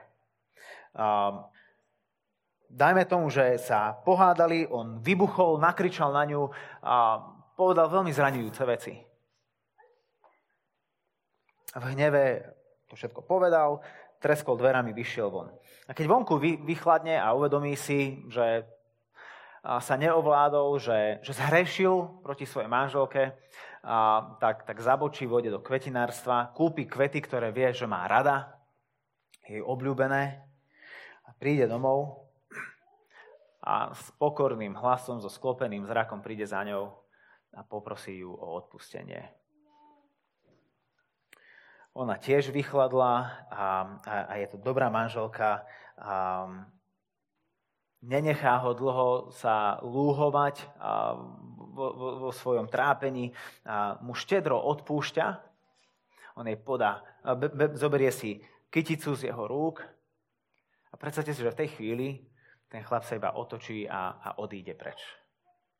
dajme 2.69 3.03
tomu, 3.09 3.33
že 3.33 3.57
sa 3.57 3.97
pohádali, 4.05 4.69
on 4.69 5.01
vybuchol, 5.01 5.57
nakričal 5.57 6.13
na 6.13 6.23
ňu 6.29 6.53
a 6.85 7.19
povedal 7.57 7.89
veľmi 7.89 8.13
zraňujúce 8.13 8.63
veci. 8.69 8.93
V 11.69 11.83
hneve 11.93 12.55
to 12.89 12.97
všetko 12.97 13.21
povedal, 13.25 13.81
treskol 14.17 14.57
dverami, 14.57 14.93
vyšiel 14.93 15.29
von. 15.29 15.53
A 15.85 15.93
keď 15.93 16.05
vonku 16.09 16.41
vy, 16.41 16.57
vychladne 16.65 17.21
a 17.21 17.33
uvedomí 17.37 17.77
si, 17.77 18.25
že 18.29 18.65
sa 19.61 19.95
neovládol, 19.99 20.79
že, 20.79 20.99
že 21.21 21.35
zhrešil 21.35 22.23
proti 22.23 22.47
svojej 22.47 22.71
manželke, 22.71 23.35
a, 23.83 24.35
tak, 24.39 24.63
tak 24.65 24.77
zabočí 24.79 25.27
vode 25.27 25.51
do 25.51 25.59
kvetinárstva, 25.59 26.51
kúpi 26.55 26.87
kvety, 26.87 27.19
ktoré 27.23 27.51
vie, 27.51 27.69
že 27.75 27.87
má 27.87 28.07
rada, 28.07 28.55
jej 29.45 29.61
obľúbené, 29.61 30.41
a 31.27 31.29
príde 31.37 31.69
domov 31.69 32.28
a 33.59 33.91
s 33.91 34.11
pokorným 34.15 34.75
hlasom, 34.75 35.19
so 35.19 35.27
sklopeným 35.27 35.83
zrakom 35.83 36.23
príde 36.23 36.47
za 36.47 36.63
ňou 36.63 36.95
a 37.55 37.61
poprosí 37.65 38.23
ju 38.23 38.31
o 38.31 38.47
odpustenie. 38.55 39.27
Ona 41.97 42.15
tiež 42.15 42.53
vychladla 42.53 43.13
a, 43.51 43.65
a, 44.05 44.15
a 44.31 44.33
je 44.39 44.47
to 44.53 44.57
dobrá 44.61 44.87
manželka. 44.87 45.65
A, 45.97 46.47
nenechá 47.99 48.55
ho 48.63 48.71
dlho 48.71 49.33
sa 49.35 49.81
lúhovať 49.83 50.63
a, 50.79 51.17
vo, 51.75 51.87
vo, 51.91 52.09
vo 52.29 52.31
svojom 52.31 52.69
trápení. 52.69 53.33
A 53.65 53.99
mu 53.99 54.13
štedro 54.15 54.55
odpúšťa. 54.55 55.27
On 56.39 56.47
jej 56.47 56.55
podá, 56.61 57.03
be, 57.35 57.51
be, 57.51 57.65
zoberie 57.75 58.13
si 58.13 58.39
kyticu 58.71 59.17
z 59.17 59.33
jeho 59.33 59.43
rúk. 59.49 59.83
A 60.89 60.95
predstavte 60.95 61.33
si, 61.33 61.41
že 61.41 61.51
v 61.51 61.59
tej 61.65 61.69
chvíli 61.73 62.28
ten 62.69 62.85
chlap 62.85 63.01
sa 63.01 63.17
iba 63.17 63.33
otočí 63.33 63.89
a, 63.89 64.21
a 64.21 64.29
odíde 64.37 64.77
preč. 64.77 65.01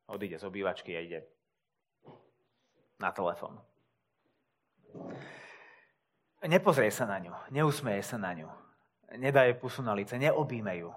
Odíde 0.10 0.42
z 0.42 0.44
obývačky 0.50 0.98
a 0.98 1.06
ide 1.06 1.20
na 2.98 3.14
telefon. 3.14 3.62
Nepozrie 6.42 6.90
sa 6.90 7.06
na 7.06 7.22
ňu, 7.22 7.34
neusmeje 7.54 8.02
sa 8.02 8.18
na 8.18 8.34
ňu, 8.34 8.50
nedá 9.22 9.46
jej 9.46 9.54
pusu 9.54 9.86
na 9.86 9.94
lice, 9.94 10.18
neobíme 10.18 10.72
ju. 10.82 10.90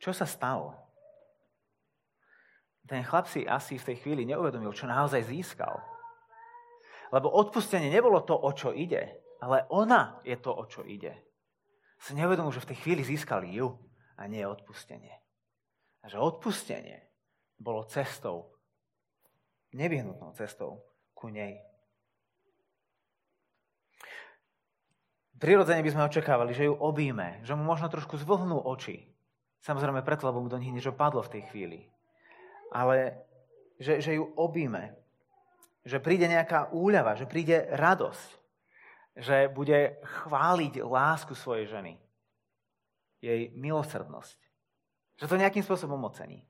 Čo 0.00 0.12
sa 0.12 0.28
stalo? 0.28 0.76
Ten 2.88 3.06
chlap 3.06 3.30
si 3.30 3.46
asi 3.46 3.78
v 3.78 3.86
tej 3.86 3.96
chvíli 4.02 4.26
neuvedomil, 4.26 4.74
čo 4.74 4.88
naozaj 4.88 5.28
získal. 5.28 5.78
Lebo 7.14 7.30
odpustenie 7.30 7.86
nebolo 7.86 8.24
to, 8.24 8.34
o 8.34 8.50
čo 8.50 8.74
ide 8.74 9.19
ale 9.40 9.64
ona 9.72 10.20
je 10.22 10.36
to, 10.36 10.52
o 10.52 10.64
čo 10.68 10.84
ide. 10.84 11.16
Sa 12.00 12.12
nevedomú, 12.12 12.52
že 12.52 12.64
v 12.64 12.72
tej 12.72 12.78
chvíli 12.84 13.02
získali 13.04 13.52
ju 13.56 13.72
a 14.16 14.28
nie 14.28 14.44
odpustenie. 14.44 15.16
A 16.00 16.08
že 16.08 16.20
odpustenie 16.20 17.04
bolo 17.60 17.84
cestou, 17.88 18.56
nevyhnutnou 19.76 20.32
cestou 20.32 20.80
ku 21.12 21.28
nej. 21.28 21.60
Prirodzene 25.40 25.80
by 25.80 25.92
sme 25.92 26.08
očakávali, 26.08 26.52
že 26.52 26.68
ju 26.68 26.76
obíme, 26.76 27.40
že 27.44 27.56
mu 27.56 27.64
možno 27.64 27.88
trošku 27.88 28.20
zvlhnú 28.20 28.60
oči. 28.60 29.08
Samozrejme 29.64 30.04
preto, 30.04 30.28
lebo 30.28 30.40
mu 30.40 30.48
do 30.52 30.60
nich 30.60 30.72
niečo 30.72 30.92
padlo 30.92 31.24
v 31.24 31.32
tej 31.36 31.42
chvíli. 31.52 31.80
Ale 32.72 33.24
že, 33.80 34.04
že 34.04 34.16
ju 34.20 34.24
obíme, 34.36 34.96
že 35.84 35.96
príde 36.00 36.28
nejaká 36.28 36.72
úľava, 36.76 37.16
že 37.16 37.24
príde 37.24 37.68
radosť 37.72 38.39
že 39.16 39.50
bude 39.50 39.98
chváliť 40.04 40.84
lásku 40.84 41.34
svojej 41.34 41.66
ženy. 41.66 41.94
Jej 43.20 43.52
milosrdnosť. 43.52 44.38
Že 45.20 45.28
to 45.28 45.40
nejakým 45.40 45.64
spôsobom 45.66 46.00
ocení. 46.06 46.46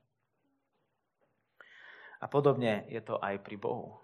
A 2.21 2.29
podobne 2.29 2.85
je 2.87 3.01
to 3.01 3.17
aj 3.17 3.41
pri 3.41 3.57
Bohu. 3.57 3.97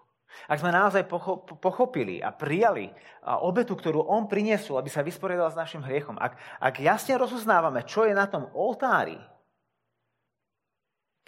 Ak 0.44 0.60
sme 0.60 0.68
naozaj 0.68 1.08
pochopili 1.56 2.20
a 2.20 2.28
prijali 2.28 2.92
obetu, 3.40 3.72
ktorú 3.72 4.04
On 4.04 4.28
priniesol, 4.28 4.76
aby 4.76 4.92
sa 4.92 5.00
vysporiadal 5.00 5.48
s 5.48 5.56
našim 5.56 5.80
hriechom, 5.80 6.20
ak, 6.20 6.36
ak 6.60 6.84
jasne 6.84 7.16
rozoznávame, 7.16 7.88
čo 7.88 8.04
je 8.04 8.12
na 8.12 8.28
tom 8.28 8.52
oltári, 8.52 9.16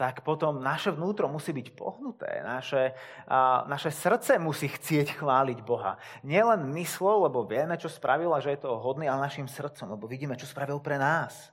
tak 0.00 0.24
potom 0.24 0.64
naše 0.64 0.88
vnútro 0.96 1.28
musí 1.28 1.52
byť 1.52 1.76
pohnuté. 1.76 2.40
Naše, 2.40 2.96
a, 3.28 3.68
naše 3.68 3.92
srdce 3.92 4.40
musí 4.40 4.72
chcieť 4.72 5.20
chváliť 5.20 5.60
Boha. 5.60 6.00
Nielen 6.24 6.72
myslou, 6.72 7.28
lebo 7.28 7.44
vieme, 7.44 7.76
čo 7.76 7.92
spravil 7.92 8.32
a 8.32 8.40
že 8.40 8.56
je 8.56 8.64
to 8.64 8.80
hodný, 8.80 9.04
ale 9.04 9.28
našim 9.28 9.44
srdcom, 9.44 9.92
lebo 9.92 10.08
vidíme, 10.08 10.40
čo 10.40 10.48
spravil 10.48 10.80
pre 10.80 10.96
nás. 10.96 11.52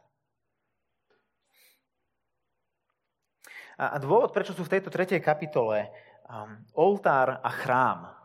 A 3.76 4.00
dôvod, 4.00 4.32
prečo 4.32 4.56
sú 4.56 4.64
v 4.64 4.80
tejto 4.80 4.88
tretej 4.88 5.20
kapitole 5.20 5.92
um, 6.32 6.56
oltár 6.72 7.44
a 7.44 7.52
chrám, 7.52 8.16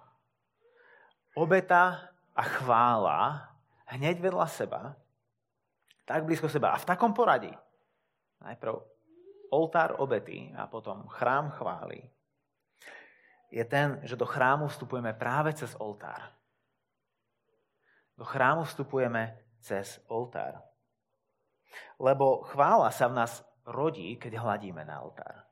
obeta 1.35 2.15
a 2.31 2.43
chvála 2.47 3.51
hneď 3.91 4.23
vedľa 4.23 4.47
seba, 4.47 4.95
tak 6.07 6.23
blízko 6.23 6.47
seba 6.47 6.71
a 6.73 6.79
v 6.79 6.89
takom 6.89 7.11
poradí. 7.11 7.51
Najprv 8.39 8.92
oltár 9.53 10.01
obety 10.01 10.49
a 10.57 10.65
potom 10.67 11.05
chrám 11.13 11.53
chvály. 11.53 12.09
Je 13.53 13.65
ten, 13.69 14.01
že 14.09 14.17
do 14.17 14.25
chrámu 14.25 14.73
vstupujeme 14.73 15.13
práve 15.13 15.53
cez 15.53 15.77
oltár. 15.77 16.33
Do 18.17 18.25
chrámu 18.25 18.65
vstupujeme 18.65 19.37
cez 19.61 20.01
oltár. 20.09 20.65
Lebo 22.01 22.49
chvála 22.49 22.89
sa 22.89 23.13
v 23.13 23.21
nás 23.21 23.45
rodí, 23.69 24.17
keď 24.17 24.41
hladíme 24.41 24.89
na 24.89 25.05
oltár. 25.05 25.45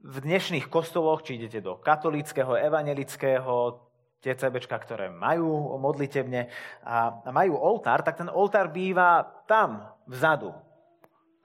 V 0.00 0.16
dnešných 0.24 0.72
kostoloch, 0.72 1.20
či 1.20 1.36
idete 1.36 1.60
do 1.60 1.76
katolického, 1.76 2.56
evangelického, 2.56 3.84
tie 4.24 4.32
ktoré 4.34 5.12
majú 5.12 5.76
modlitebne 5.76 6.48
a 6.82 7.20
majú 7.30 7.60
oltár, 7.60 8.00
tak 8.00 8.16
ten 8.16 8.32
oltár 8.32 8.72
býva 8.72 9.22
tam, 9.44 9.86
vzadu, 10.08 10.56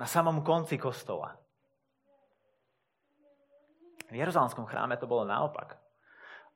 na 0.02 0.10
samom 0.10 0.42
konci 0.42 0.82
kostola. 0.82 1.38
V 4.10 4.18
Jeruzalemskom 4.18 4.66
chráme 4.66 4.98
to 4.98 5.06
bolo 5.06 5.30
naopak. 5.30 5.78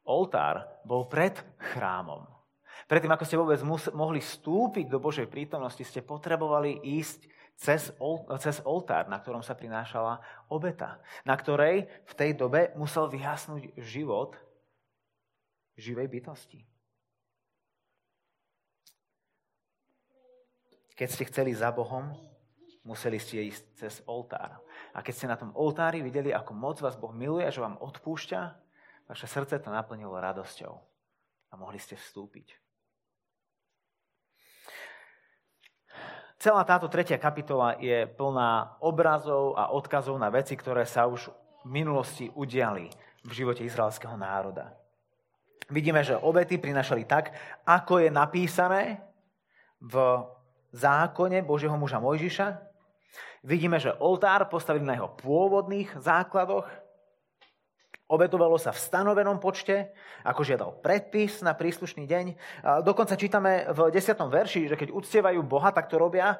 Oltár 0.01 0.65
bol 0.81 1.05
pred 1.05 1.37
chrámom. 1.77 2.25
Predtým, 2.89 3.13
ako 3.13 3.25
ste 3.25 3.37
vôbec 3.37 3.61
mohli 3.93 4.17
vstúpiť 4.17 4.89
do 4.89 4.97
Božej 4.97 5.29
prítomnosti, 5.29 5.79
ste 5.85 6.01
potrebovali 6.01 6.81
ísť 6.81 7.29
cez, 7.55 7.93
oltár, 8.65 9.07
na 9.07 9.21
ktorom 9.21 9.45
sa 9.45 9.55
prinášala 9.55 10.19
obeta, 10.51 10.99
na 11.23 11.37
ktorej 11.37 11.87
v 11.87 12.13
tej 12.17 12.35
dobe 12.35 12.73
musel 12.75 13.07
vyhasnúť 13.07 13.77
život 13.79 14.35
živej 15.79 16.09
bytosti. 16.11 16.65
Keď 20.99 21.07
ste 21.07 21.27
chceli 21.31 21.55
za 21.55 21.71
Bohom, 21.71 22.34
museli 22.85 23.17
ste 23.17 23.49
ísť 23.49 23.63
cez 23.75 23.93
oltár. 24.05 24.61
A 24.93 25.01
keď 25.01 25.13
ste 25.13 25.27
na 25.27 25.35
tom 25.35 25.51
oltári 25.57 26.05
videli, 26.05 26.29
ako 26.31 26.53
moc 26.53 26.77
vás 26.79 26.95
Boh 26.95 27.11
miluje 27.11 27.43
a 27.43 27.51
že 27.51 27.65
vám 27.65 27.81
odpúšťa, 27.81 28.41
vaše 29.09 29.27
srdce 29.27 29.59
to 29.59 29.73
naplnilo 29.73 30.15
radosťou. 30.15 30.73
A 31.49 31.53
mohli 31.57 31.81
ste 31.81 31.97
vstúpiť. 31.97 32.55
Celá 36.35 36.61
táto 36.67 36.85
tretia 36.91 37.17
kapitola 37.17 37.79
je 37.81 38.05
plná 38.05 38.77
obrazov 38.83 39.57
a 39.57 39.73
odkazov 39.73 40.19
na 40.21 40.29
veci, 40.29 40.53
ktoré 40.53 40.85
sa 40.85 41.09
už 41.09 41.31
v 41.65 41.81
minulosti 41.81 42.29
udiali 42.37 42.91
v 43.25 43.31
živote 43.33 43.65
izraelského 43.65 44.13
národa. 44.13 44.77
Vidíme, 45.73 46.05
že 46.05 46.13
obety 46.13 46.61
prinašali 46.61 47.09
tak, 47.09 47.33
ako 47.65 47.97
je 47.97 48.09
napísané 48.13 49.01
v 49.81 50.21
zákone 50.75 51.41
Božieho 51.41 51.73
muža 51.73 51.97
Mojžiša. 51.97 52.74
Vidíme, 53.45 53.77
že 53.77 53.93
oltár 54.01 54.49
postavili 54.49 54.83
na 54.83 54.97
jeho 54.97 55.13
pôvodných 55.21 55.93
základoch 56.01 56.65
Obetovalo 58.05 58.61
sa 58.61 58.69
v 58.69 58.77
stanovenom 58.77 59.41
počte, 59.41 59.89
ako 60.21 60.45
žiadal 60.45 60.77
predpis 60.77 61.41
na 61.41 61.57
príslušný 61.57 62.05
deň. 62.05 62.25
Dokonca 62.85 63.17
čítame 63.17 63.65
v 63.73 63.89
10. 63.89 64.13
verši, 64.29 64.69
že 64.69 64.77
keď 64.77 64.93
uctievajú 64.93 65.41
Boha, 65.41 65.73
tak 65.73 65.89
to 65.89 65.97
robia 65.97 66.37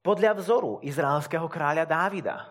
podľa 0.00 0.40
vzoru 0.40 0.80
izraelského 0.80 1.44
kráľa 1.52 1.84
Dávida. 1.84 2.48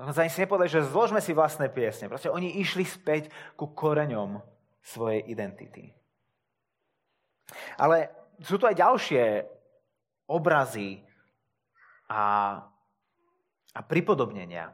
Dokonca 0.00 0.24
ani 0.24 0.32
si 0.32 0.40
nepovedali, 0.40 0.72
že 0.72 0.88
zložme 0.88 1.20
si 1.20 1.36
vlastné 1.36 1.68
piesne. 1.68 2.08
Proste 2.08 2.32
oni 2.32 2.56
išli 2.64 2.88
späť 2.88 3.28
ku 3.52 3.68
koreňom 3.76 4.40
svojej 4.80 5.28
identity. 5.28 5.92
Ale 7.76 8.08
sú 8.40 8.56
tu 8.56 8.64
aj 8.64 8.80
ďalšie 8.80 9.44
obrazy 10.24 11.04
a, 12.08 12.22
a 13.74 13.80
pripodobnenia 13.84 14.72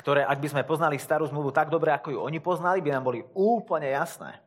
ktoré, 0.00 0.24
ak 0.24 0.40
by 0.40 0.48
sme 0.48 0.62
poznali 0.64 0.96
starú 0.96 1.28
zmluvu 1.28 1.52
tak 1.52 1.68
dobre, 1.68 1.92
ako 1.92 2.14
ju 2.14 2.18
oni 2.24 2.40
poznali, 2.40 2.80
by 2.80 2.90
nám 2.96 3.04
boli 3.04 3.20
úplne 3.36 3.92
jasné. 3.92 4.40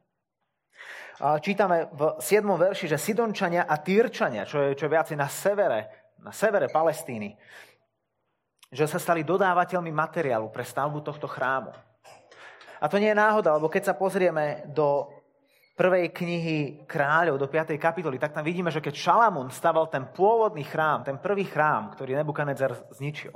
Čítame 1.45 1.93
v 1.93 2.17
7. 2.17 2.41
verši, 2.41 2.89
že 2.89 2.97
Sidončania 2.97 3.69
a 3.69 3.77
Týrčania, 3.77 4.49
čo 4.49 4.57
je, 4.65 4.69
čo 4.73 4.89
je 4.89 4.93
viacej 4.97 5.13
na 5.13 5.29
severe, 5.29 6.09
na 6.17 6.33
severe 6.33 6.73
Palestíny, 6.73 7.37
že 8.73 8.89
sa 8.89 8.97
stali 8.97 9.21
dodávateľmi 9.21 9.93
materiálu 9.93 10.49
pre 10.49 10.65
stavbu 10.65 11.05
tohto 11.05 11.29
chrámu. 11.29 11.69
A 12.81 12.89
to 12.89 12.97
nie 12.97 13.13
je 13.13 13.21
náhoda, 13.21 13.53
lebo 13.53 13.69
keď 13.69 13.93
sa 13.93 13.95
pozrieme 13.95 14.65
do 14.73 15.13
prvej 15.73 16.13
knihy 16.13 16.85
kráľov, 16.85 17.41
do 17.41 17.49
5. 17.49 17.73
kapitoly, 17.81 18.21
tak 18.21 18.33
tam 18.33 18.45
vidíme, 18.45 18.69
že 18.69 18.81
keď 18.81 18.93
Šalamún 18.93 19.49
staval 19.49 19.89
ten 19.89 20.05
pôvodný 20.05 20.61
chrám, 20.61 21.01
ten 21.01 21.17
prvý 21.17 21.49
chrám, 21.49 21.93
ktorý 21.97 22.13
Nebukadnezar 22.21 22.93
zničil, 22.93 23.33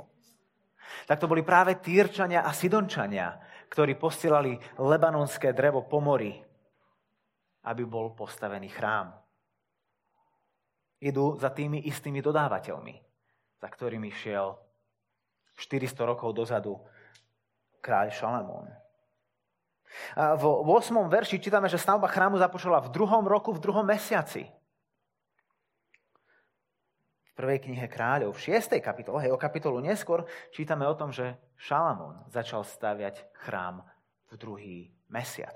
tak 1.06 1.18
to 1.18 1.26
boli 1.26 1.42
práve 1.42 1.76
Týrčania 1.82 2.46
a 2.46 2.54
Sidončania, 2.54 3.36
ktorí 3.68 3.98
posielali 3.98 4.56
lebanonské 4.80 5.52
drevo 5.52 5.84
po 5.84 5.98
mori, 6.00 6.32
aby 7.66 7.82
bol 7.84 8.14
postavený 8.14 8.70
chrám. 8.72 9.12
Idú 10.98 11.38
za 11.38 11.50
tými 11.54 11.86
istými 11.86 12.18
dodávateľmi, 12.18 12.94
za 13.60 13.68
ktorými 13.68 14.10
šiel 14.10 14.56
400 15.58 16.10
rokov 16.10 16.34
dozadu 16.34 16.78
kráľ 17.82 18.10
Šalamón. 18.14 18.87
V 20.14 20.44
8. 20.44 20.94
verši 21.08 21.40
čítame, 21.40 21.66
že 21.66 21.80
stavba 21.80 22.06
chrámu 22.06 22.36
započala 22.38 22.78
v 22.84 22.92
druhom 22.92 23.24
roku, 23.24 23.56
v 23.56 23.62
druhom 23.62 23.86
mesiaci 23.86 24.48
prvej 27.38 27.70
knihe 27.70 27.86
kráľov, 27.86 28.34
v 28.34 28.58
6. 28.58 28.82
kapitole, 28.82 29.22
hej, 29.22 29.30
o 29.30 29.38
kapitolu 29.38 29.78
neskôr, 29.78 30.26
čítame 30.50 30.82
o 30.90 30.98
tom, 30.98 31.14
že 31.14 31.38
Šalamón 31.54 32.26
začal 32.34 32.66
staviať 32.66 33.22
chrám 33.46 33.86
v 34.26 34.34
druhý 34.34 34.78
mesiac. 35.06 35.54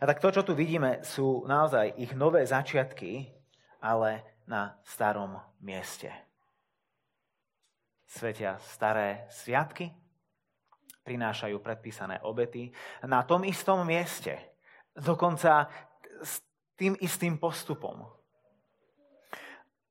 A 0.00 0.08
tak 0.08 0.24
to, 0.24 0.32
čo 0.32 0.40
tu 0.40 0.56
vidíme, 0.56 1.04
sú 1.04 1.44
naozaj 1.44 2.00
ich 2.00 2.16
nové 2.16 2.48
začiatky, 2.48 3.28
ale 3.84 4.24
na 4.48 4.80
starom 4.88 5.36
mieste. 5.60 6.08
Svetia 8.08 8.56
staré 8.64 9.28
sviatky, 9.28 9.92
prinášajú 11.10 11.58
predpísané 11.58 12.22
obety 12.22 12.70
na 13.02 13.26
tom 13.26 13.42
istom 13.42 13.82
mieste. 13.82 14.38
Dokonca 14.94 15.66
s 16.22 16.38
tým 16.78 16.94
istým 17.02 17.34
postupom 17.42 18.06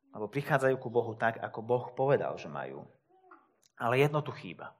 alebo 0.09 0.25
prichádzajú 0.31 0.75
ku 0.81 0.89
Bohu 0.89 1.13
tak, 1.13 1.37
ako 1.37 1.59
Boh 1.61 1.85
povedal, 1.93 2.33
že 2.39 2.49
majú. 2.49 2.81
Ale 3.77 4.01
jedno 4.01 4.25
tu 4.25 4.33
chýba. 4.33 4.73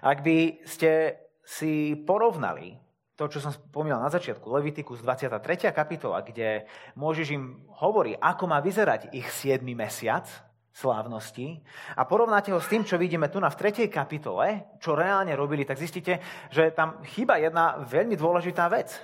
Ak 0.00 0.24
by 0.24 0.64
ste 0.64 1.20
si 1.44 1.94
porovnali 1.94 2.80
to, 3.14 3.28
čo 3.28 3.44
som 3.44 3.52
spomínal 3.52 4.00
na 4.00 4.08
začiatku, 4.08 4.48
Levitikus 4.48 5.04
23. 5.04 5.68
kapitola, 5.76 6.24
kde 6.24 6.64
Môžeš 6.96 7.28
im 7.36 7.60
hovorí, 7.76 8.16
ako 8.16 8.48
má 8.48 8.64
vyzerať 8.64 9.12
ich 9.12 9.28
7. 9.28 9.60
mesiac 9.76 10.24
slávnosti 10.70 11.58
a 11.98 12.06
porovnáte 12.06 12.54
ho 12.54 12.60
s 12.62 12.70
tým, 12.70 12.86
čo 12.86 12.94
vidíme 12.94 13.26
tu 13.28 13.42
na 13.42 13.50
v 13.50 13.58
3. 13.58 13.90
kapitole, 13.90 14.78
čo 14.78 14.94
reálne 14.94 15.34
robili, 15.34 15.66
tak 15.66 15.82
zistíte, 15.82 16.22
že 16.48 16.70
tam 16.70 17.02
chýba 17.02 17.42
jedna 17.42 17.82
veľmi 17.82 18.14
dôležitá 18.14 18.70
vec. 18.70 18.94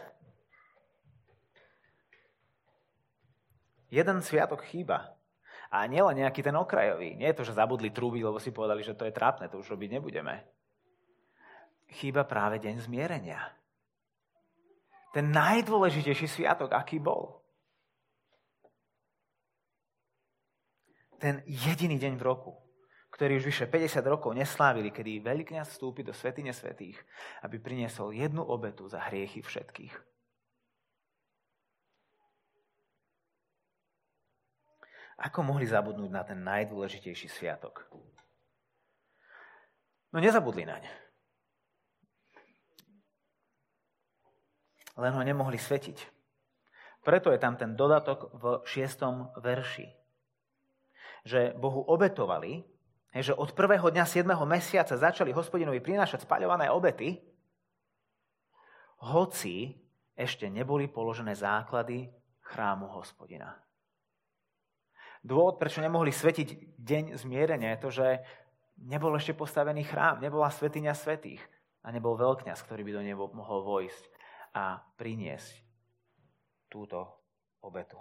Jeden 3.90 4.18
sviatok 4.22 4.66
chýba. 4.66 5.14
A 5.71 5.83
nielen 5.90 6.23
nejaký 6.23 6.46
ten 6.46 6.54
okrajový. 6.54 7.19
Nie 7.19 7.35
je 7.35 7.42
to, 7.42 7.46
že 7.46 7.58
zabudli 7.58 7.90
trúby, 7.90 8.23
lebo 8.23 8.38
si 8.38 8.54
povedali, 8.54 8.87
že 8.87 8.94
to 8.94 9.02
je 9.06 9.14
trápne, 9.14 9.50
to 9.50 9.58
už 9.58 9.75
robiť 9.75 9.98
nebudeme. 9.98 10.46
Chýba 11.90 12.27
práve 12.27 12.62
deň 12.62 12.87
zmierenia. 12.87 13.42
Ten 15.14 15.31
najdôležitejší 15.33 16.27
sviatok, 16.29 16.75
aký 16.75 17.02
bol. 17.02 17.46
Ten 21.17 21.40
jediný 21.48 21.96
deň 21.96 22.21
v 22.21 22.27
roku, 22.29 22.52
ktorý 23.17 23.40
už 23.40 23.48
vyše 23.48 23.64
50 23.64 24.04
rokov 24.04 24.37
neslávili, 24.37 24.92
kedy 24.92 25.25
veľkňaz 25.25 25.73
vstúpi 25.73 26.04
do 26.04 26.12
svetine 26.12 26.52
svetých, 26.52 27.00
aby 27.40 27.56
priniesol 27.56 28.12
jednu 28.12 28.44
obetu 28.44 28.85
za 28.85 29.00
hriechy 29.00 29.40
všetkých. 29.40 29.96
Ako 35.17 35.40
mohli 35.40 35.64
zabudnúť 35.64 36.12
na 36.12 36.21
ten 36.29 36.44
najdôležitejší 36.44 37.33
sviatok? 37.33 37.88
No 40.12 40.21
nezabudli 40.21 40.69
naň. 40.69 40.85
Len 45.00 45.12
ho 45.17 45.23
nemohli 45.25 45.56
svetiť. 45.56 45.98
Preto 47.00 47.33
je 47.33 47.40
tam 47.40 47.56
ten 47.56 47.73
dodatok 47.73 48.29
v 48.37 48.44
šiestom 48.69 49.33
verši. 49.40 49.88
Že 51.27 51.50
Bohu 51.58 51.83
obetovali, 51.83 52.62
že 53.10 53.35
od 53.35 53.50
prvého 53.50 53.90
dňa 53.90 54.04
7. 54.06 54.22
mesiaca 54.46 54.94
začali 54.94 55.35
hospodinovi 55.35 55.83
prinášať 55.83 56.22
spaľované 56.22 56.70
obety, 56.70 57.18
hoci 59.02 59.74
ešte 60.14 60.46
neboli 60.46 60.87
položené 60.87 61.35
základy 61.35 62.06
chrámu 62.46 62.87
hospodina. 62.94 63.58
Dôvod, 65.27 65.58
prečo 65.58 65.83
nemohli 65.83 66.14
svetiť 66.14 66.79
deň 66.79 67.04
zmierenia, 67.18 67.74
je 67.74 67.83
to, 67.83 67.90
že 67.90 68.08
nebol 68.87 69.10
ešte 69.18 69.35
postavený 69.35 69.83
chrám, 69.83 70.22
nebola 70.22 70.46
svetiňa 70.46 70.94
svetých 70.94 71.42
a 71.83 71.90
nebol 71.90 72.14
veľkňaz, 72.14 72.62
ktorý 72.62 72.87
by 72.87 72.92
do 72.94 73.02
neho 73.02 73.27
mohol 73.35 73.66
vojsť 73.66 74.02
a 74.54 74.79
priniesť 74.94 75.66
túto 76.70 77.02
obetu, 77.58 77.98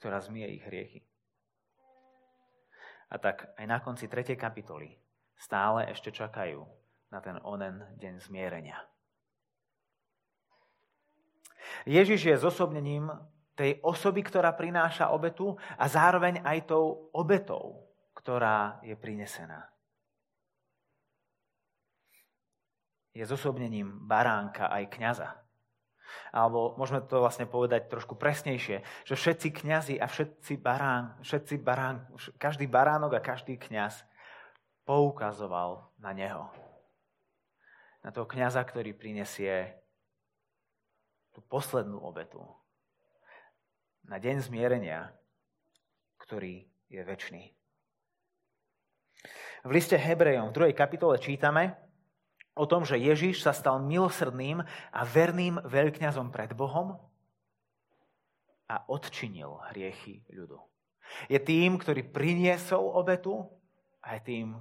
ktorá 0.00 0.24
zmie 0.24 0.48
ich 0.56 0.64
hriechy. 0.64 1.04
A 3.12 3.20
tak 3.20 3.52
aj 3.60 3.66
na 3.68 3.84
konci 3.84 4.08
3. 4.08 4.32
kapitoly 4.34 4.96
stále 5.36 5.84
ešte 5.92 6.08
čakajú 6.08 6.64
na 7.12 7.20
ten 7.20 7.36
onen 7.44 7.84
deň 8.00 8.14
zmierenia. 8.24 8.80
Ježiš 11.84 12.32
je 12.32 12.36
zosobnením 12.40 13.12
tej 13.52 13.76
osoby, 13.84 14.24
ktorá 14.24 14.56
prináša 14.56 15.12
obetu 15.12 15.60
a 15.76 15.84
zároveň 15.84 16.40
aj 16.40 16.72
tou 16.72 17.12
obetou, 17.12 17.92
ktorá 18.16 18.80
je 18.80 18.96
prinesená. 18.96 19.68
Je 23.12 23.26
zosobnením 23.26 24.06
baránka 24.06 24.70
aj 24.70 24.84
kňaza. 24.96 25.28
Alebo 26.30 26.78
môžeme 26.78 27.02
to 27.04 27.20
vlastne 27.20 27.44
povedať 27.44 27.90
trošku 27.90 28.14
presnejšie, 28.14 28.82
že 29.04 29.14
všetci 29.14 29.48
kňazi 29.62 29.94
a 29.98 30.06
všetci 30.06 30.60
barán, 30.60 31.18
všetci 31.20 31.54
barán, 31.60 32.06
každý 32.38 32.70
baránok 32.70 33.18
a 33.18 33.24
každý 33.24 33.58
kňaz 33.58 34.06
poukazoval 34.86 35.90
na 35.98 36.10
neho. 36.14 36.50
Na 38.00 38.14
toho 38.14 38.24
kňaza, 38.24 38.64
ktorý 38.64 38.96
prinesie 38.96 39.76
tú 41.30 41.44
poslednú 41.44 42.00
obetu. 42.00 42.40
Na 44.08 44.16
deň 44.16 44.40
zmierenia, 44.40 45.12
ktorý 46.18 46.66
je 46.88 47.02
väčší. 47.04 47.42
V 49.60 49.70
liste 49.70 50.00
Hebrejom 50.00 50.50
v 50.50 50.72
2. 50.72 50.72
kapitole 50.72 51.20
čítame, 51.20 51.76
o 52.54 52.64
tom, 52.66 52.82
že 52.82 52.98
Ježiš 52.98 53.42
sa 53.46 53.54
stal 53.54 53.78
milosrdným 53.82 54.62
a 54.66 55.00
verným 55.06 55.62
veľkňazom 55.62 56.34
pred 56.34 56.52
Bohom 56.54 56.98
a 58.70 58.76
odčinil 58.86 59.58
hriechy 59.70 60.22
ľudu. 60.30 60.58
Je 61.26 61.38
tým, 61.42 61.74
ktorý 61.74 62.06
priniesol 62.06 62.86
obetu 62.94 63.42
a 63.98 64.14
je 64.14 64.20
tým, 64.22 64.54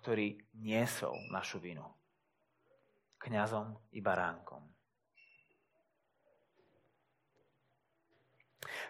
ktorý 0.00 0.40
niesol 0.56 1.12
našu 1.28 1.60
vinu. 1.60 1.84
Kňazom 3.20 3.76
i 3.92 4.00
baránkom. 4.00 4.64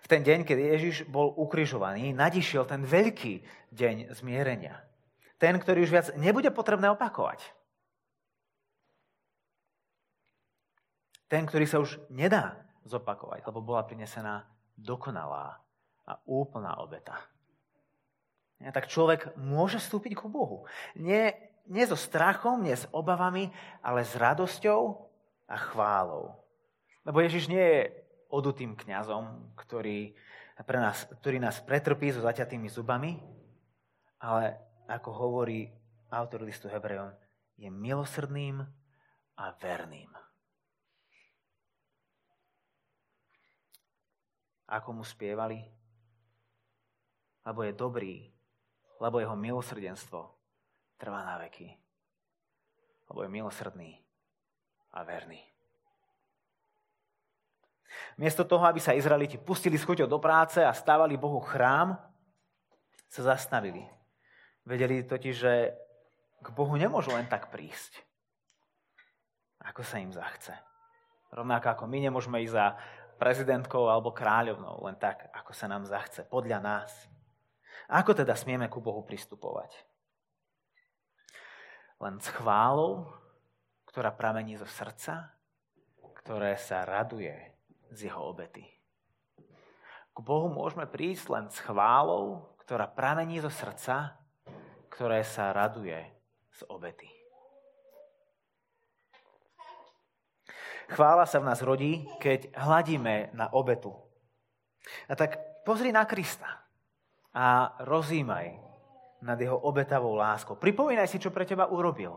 V 0.00 0.06
ten 0.06 0.22
deň, 0.22 0.46
keď 0.46 0.58
Ježiš 0.78 0.96
bol 1.10 1.34
ukrižovaný, 1.34 2.14
nadišiel 2.14 2.62
ten 2.62 2.86
veľký 2.86 3.42
deň 3.74 4.14
zmierenia. 4.14 4.78
Ten, 5.42 5.58
ktorý 5.58 5.82
už 5.82 5.90
viac 5.90 6.06
nebude 6.14 6.52
potrebné 6.54 6.94
opakovať. 6.94 7.42
Ten, 11.30 11.46
ktorý 11.46 11.64
sa 11.64 11.78
už 11.78 12.02
nedá 12.10 12.58
zopakovať, 12.82 13.46
lebo 13.46 13.62
bola 13.62 13.86
prinesená 13.86 14.50
dokonalá 14.74 15.62
a 16.02 16.18
úplná 16.26 16.74
obeta. 16.82 17.22
Tak 18.60 18.90
človek 18.90 19.38
môže 19.38 19.78
vstúpiť 19.78 20.18
ku 20.18 20.26
Bohu. 20.26 20.66
Nie, 20.98 21.38
nie 21.70 21.86
so 21.86 21.94
strachom, 21.94 22.66
nie 22.66 22.74
s 22.74 22.90
obavami, 22.90 23.48
ale 23.80 24.02
s 24.02 24.18
radosťou 24.18 25.06
a 25.46 25.56
chválou. 25.56 26.34
Lebo 27.06 27.22
Ježiš 27.24 27.48
nie 27.48 27.62
je 27.62 27.82
odutým 28.28 28.76
kňazom, 28.76 29.54
ktorý, 29.56 30.12
pre 30.66 30.78
nás, 30.82 31.08
ktorý 31.22 31.40
nás 31.40 31.62
pretrpí 31.62 32.12
so 32.12 32.20
zaťatými 32.20 32.68
zubami, 32.68 33.16
ale 34.20 34.60
ako 34.90 35.08
hovorí 35.14 35.70
autor 36.10 36.42
listu 36.44 36.66
Hebrejom, 36.66 37.14
je 37.56 37.70
milosrdným 37.70 38.60
a 39.40 39.44
verným. 39.56 40.10
Ako 44.70 45.02
mu 45.02 45.04
spievali? 45.04 45.58
Lebo 47.42 47.66
je 47.66 47.72
dobrý, 47.74 48.30
lebo 49.02 49.18
jeho 49.18 49.34
milosrdenstvo 49.34 50.20
trvá 50.94 51.26
na 51.26 51.42
veky. 51.42 51.74
Lebo 53.10 53.26
je 53.26 53.30
milosrdný 53.32 53.98
a 54.94 55.02
verný. 55.02 55.42
Miesto 58.14 58.46
toho, 58.46 58.62
aby 58.70 58.78
sa 58.78 58.94
Izraeliti 58.94 59.34
pustili 59.34 59.74
s 59.74 59.82
chuťou 59.82 60.06
do 60.06 60.22
práce 60.22 60.62
a 60.62 60.70
stávali 60.70 61.18
Bohu 61.18 61.42
chrám, 61.42 61.98
sa 63.10 63.34
zastavili. 63.34 63.82
Vedeli 64.62 65.02
totiž, 65.02 65.34
že 65.34 65.74
k 66.38 66.48
Bohu 66.54 66.78
nemôžu 66.78 67.10
len 67.10 67.26
tak 67.26 67.50
prísť, 67.50 67.98
ako 69.58 69.82
sa 69.82 69.98
im 69.98 70.14
zachce. 70.14 70.54
Rovnako 71.34 71.66
ako 71.74 71.84
my 71.90 71.98
nemôžeme 72.06 72.38
ísť 72.42 72.54
za 72.54 72.66
prezidentkou 73.20 73.84
alebo 73.84 74.16
kráľovnou, 74.16 74.80
len 74.88 74.96
tak, 74.96 75.28
ako 75.36 75.52
sa 75.52 75.68
nám 75.68 75.84
zachce, 75.84 76.24
podľa 76.24 76.64
nás. 76.64 76.90
Ako 77.92 78.16
teda 78.16 78.32
smieme 78.32 78.72
ku 78.72 78.80
Bohu 78.80 79.04
pristupovať? 79.04 79.76
Len 82.00 82.16
s 82.16 82.32
chválou, 82.32 83.12
ktorá 83.84 84.08
pramení 84.08 84.56
zo 84.56 84.64
srdca, 84.64 85.36
ktoré 86.24 86.56
sa 86.56 86.88
raduje 86.88 87.36
z 87.92 88.08
jeho 88.08 88.32
obety. 88.32 88.64
K 90.10 90.18
Bohu 90.24 90.48
môžeme 90.48 90.88
prísť 90.88 91.26
len 91.28 91.44
s 91.52 91.60
chválou, 91.60 92.56
ktorá 92.64 92.88
pramení 92.88 93.36
zo 93.44 93.52
srdca, 93.52 94.16
ktoré 94.88 95.20
sa 95.26 95.52
raduje 95.52 96.00
z 96.56 96.60
obety. 96.72 97.19
Chvála 100.90 101.22
sa 101.22 101.38
v 101.38 101.46
nás 101.46 101.62
rodí, 101.62 102.02
keď 102.18 102.50
hladíme 102.58 103.30
na 103.30 103.46
obetu. 103.54 103.94
A 105.06 105.14
tak 105.14 105.38
pozri 105.62 105.94
na 105.94 106.02
Krista 106.02 106.66
a 107.30 107.78
rozímaj 107.86 108.58
nad 109.22 109.38
jeho 109.38 109.54
obetavou 109.54 110.18
láskou. 110.18 110.58
Pripomínaj 110.58 111.06
si, 111.06 111.22
čo 111.22 111.30
pre 111.30 111.46
teba 111.46 111.70
urobil. 111.70 112.16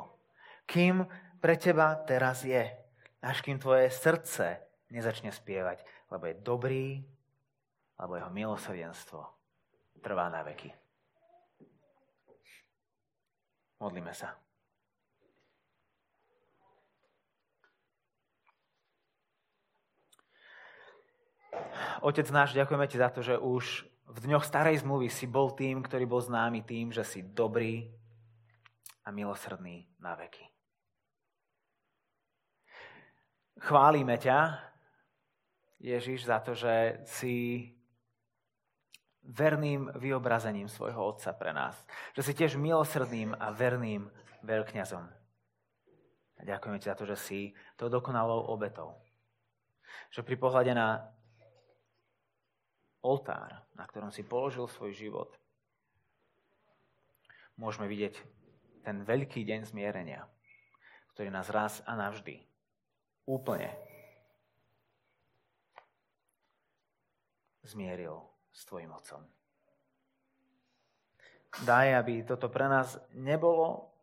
Kým 0.65 1.05
pre 1.37 1.59
teba 1.59 1.93
teraz 2.07 2.41
je. 2.41 2.63
Až 3.21 3.45
kým 3.45 3.59
tvoje 3.59 3.91
srdce 3.91 4.57
nezačne 4.89 5.29
spievať, 5.31 5.83
lebo 6.11 6.23
je 6.27 6.35
dobrý, 6.41 6.87
lebo 7.99 8.15
jeho 8.17 8.31
milosrdenstvo 8.31 9.21
trvá 10.03 10.27
na 10.27 10.43
veky. 10.43 10.71
Modlíme 13.79 14.11
sa. 14.15 14.35
Otec 22.03 22.27
náš, 22.31 22.51
ďakujeme 22.55 22.87
ti 22.87 22.97
za 22.99 23.09
to, 23.09 23.23
že 23.23 23.39
už 23.39 23.87
v 24.13 24.17
dňoch 24.29 24.45
starej 24.45 24.83
zmluvy 24.83 25.07
si 25.07 25.25
bol 25.25 25.55
tým, 25.55 25.81
ktorý 25.81 26.05
bol 26.05 26.21
známy 26.21 26.61
tým, 26.61 26.91
že 26.91 27.01
si 27.07 27.23
dobrý 27.23 27.89
a 29.03 29.09
milosrdný 29.09 29.87
na 29.99 30.13
veky. 30.13 30.45
Chválime 33.63 34.19
ťa, 34.19 34.59
Ježiš, 35.79 36.27
za 36.27 36.39
to, 36.39 36.55
že 36.55 37.03
si 37.07 37.35
verným 39.23 39.87
vyobrazením 39.95 40.67
svojho 40.67 41.15
Otca 41.15 41.31
pre 41.31 41.55
nás. 41.55 41.79
Že 42.15 42.21
si 42.23 42.33
tiež 42.35 42.59
milosrdným 42.59 43.35
a 43.39 43.51
verným 43.55 44.11
veľkňazom. 44.43 45.05
A 46.39 46.41
ďakujeme 46.43 46.79
ti 46.79 46.91
za 46.91 46.95
to, 46.99 47.07
že 47.07 47.15
si 47.15 47.39
to 47.79 47.87
dokonalou 47.87 48.51
obetou. 48.51 48.99
Že 50.11 50.27
pri 50.27 50.35
pohľade 50.35 50.71
na 50.75 51.07
oltár, 53.03 53.61
na 53.75 53.83
ktorom 53.83 54.09
si 54.09 54.23
položil 54.23 54.65
svoj 54.71 54.95
život, 54.95 55.29
môžeme 57.59 57.85
vidieť 57.85 58.15
ten 58.87 59.03
veľký 59.03 59.43
deň 59.43 59.69
zmierenia, 59.69 60.25
ktorý 61.13 61.29
nás 61.29 61.51
raz 61.51 61.83
a 61.85 61.93
navždy 61.99 62.41
úplne 63.27 63.71
zmieril 67.63 68.19
s 68.51 68.67
tvojim 68.67 68.91
otcom. 68.91 69.23
Daj, 71.63 71.87
aby 72.01 72.25
toto 72.25 72.49
pre 72.49 72.65
nás 72.65 72.97
nebolo 73.13 73.93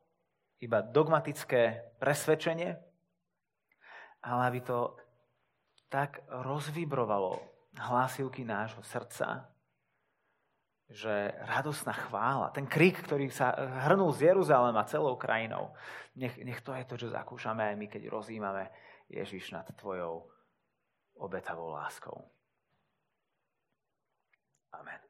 iba 0.63 0.85
dogmatické 0.87 1.97
presvedčenie, 1.99 2.79
ale 4.23 4.41
aby 4.47 4.61
to 4.63 4.95
tak 5.91 6.23
rozvibrovalo 6.31 7.43
hlásivky 7.77 8.45
nášho 8.45 8.83
srdca, 8.83 9.51
že 10.91 11.31
radosná 11.47 11.95
chvála, 11.95 12.51
ten 12.51 12.67
krik, 12.67 12.99
ktorý 13.07 13.31
sa 13.31 13.55
hrnul 13.87 14.11
z 14.11 14.35
Jeruzalema 14.35 14.83
celou 14.91 15.15
krajinou, 15.15 15.71
nech, 16.19 16.35
nech 16.43 16.59
to 16.67 16.75
je 16.75 16.85
to, 16.85 16.95
čo 16.99 17.15
zakúšame 17.15 17.63
aj 17.63 17.75
my, 17.79 17.87
keď 17.87 18.03
rozímame 18.11 18.67
Ježiš 19.07 19.55
nad 19.55 19.67
tvojou 19.79 20.27
obetavou 21.15 21.71
láskou. 21.71 22.27
Amen. 24.75 25.10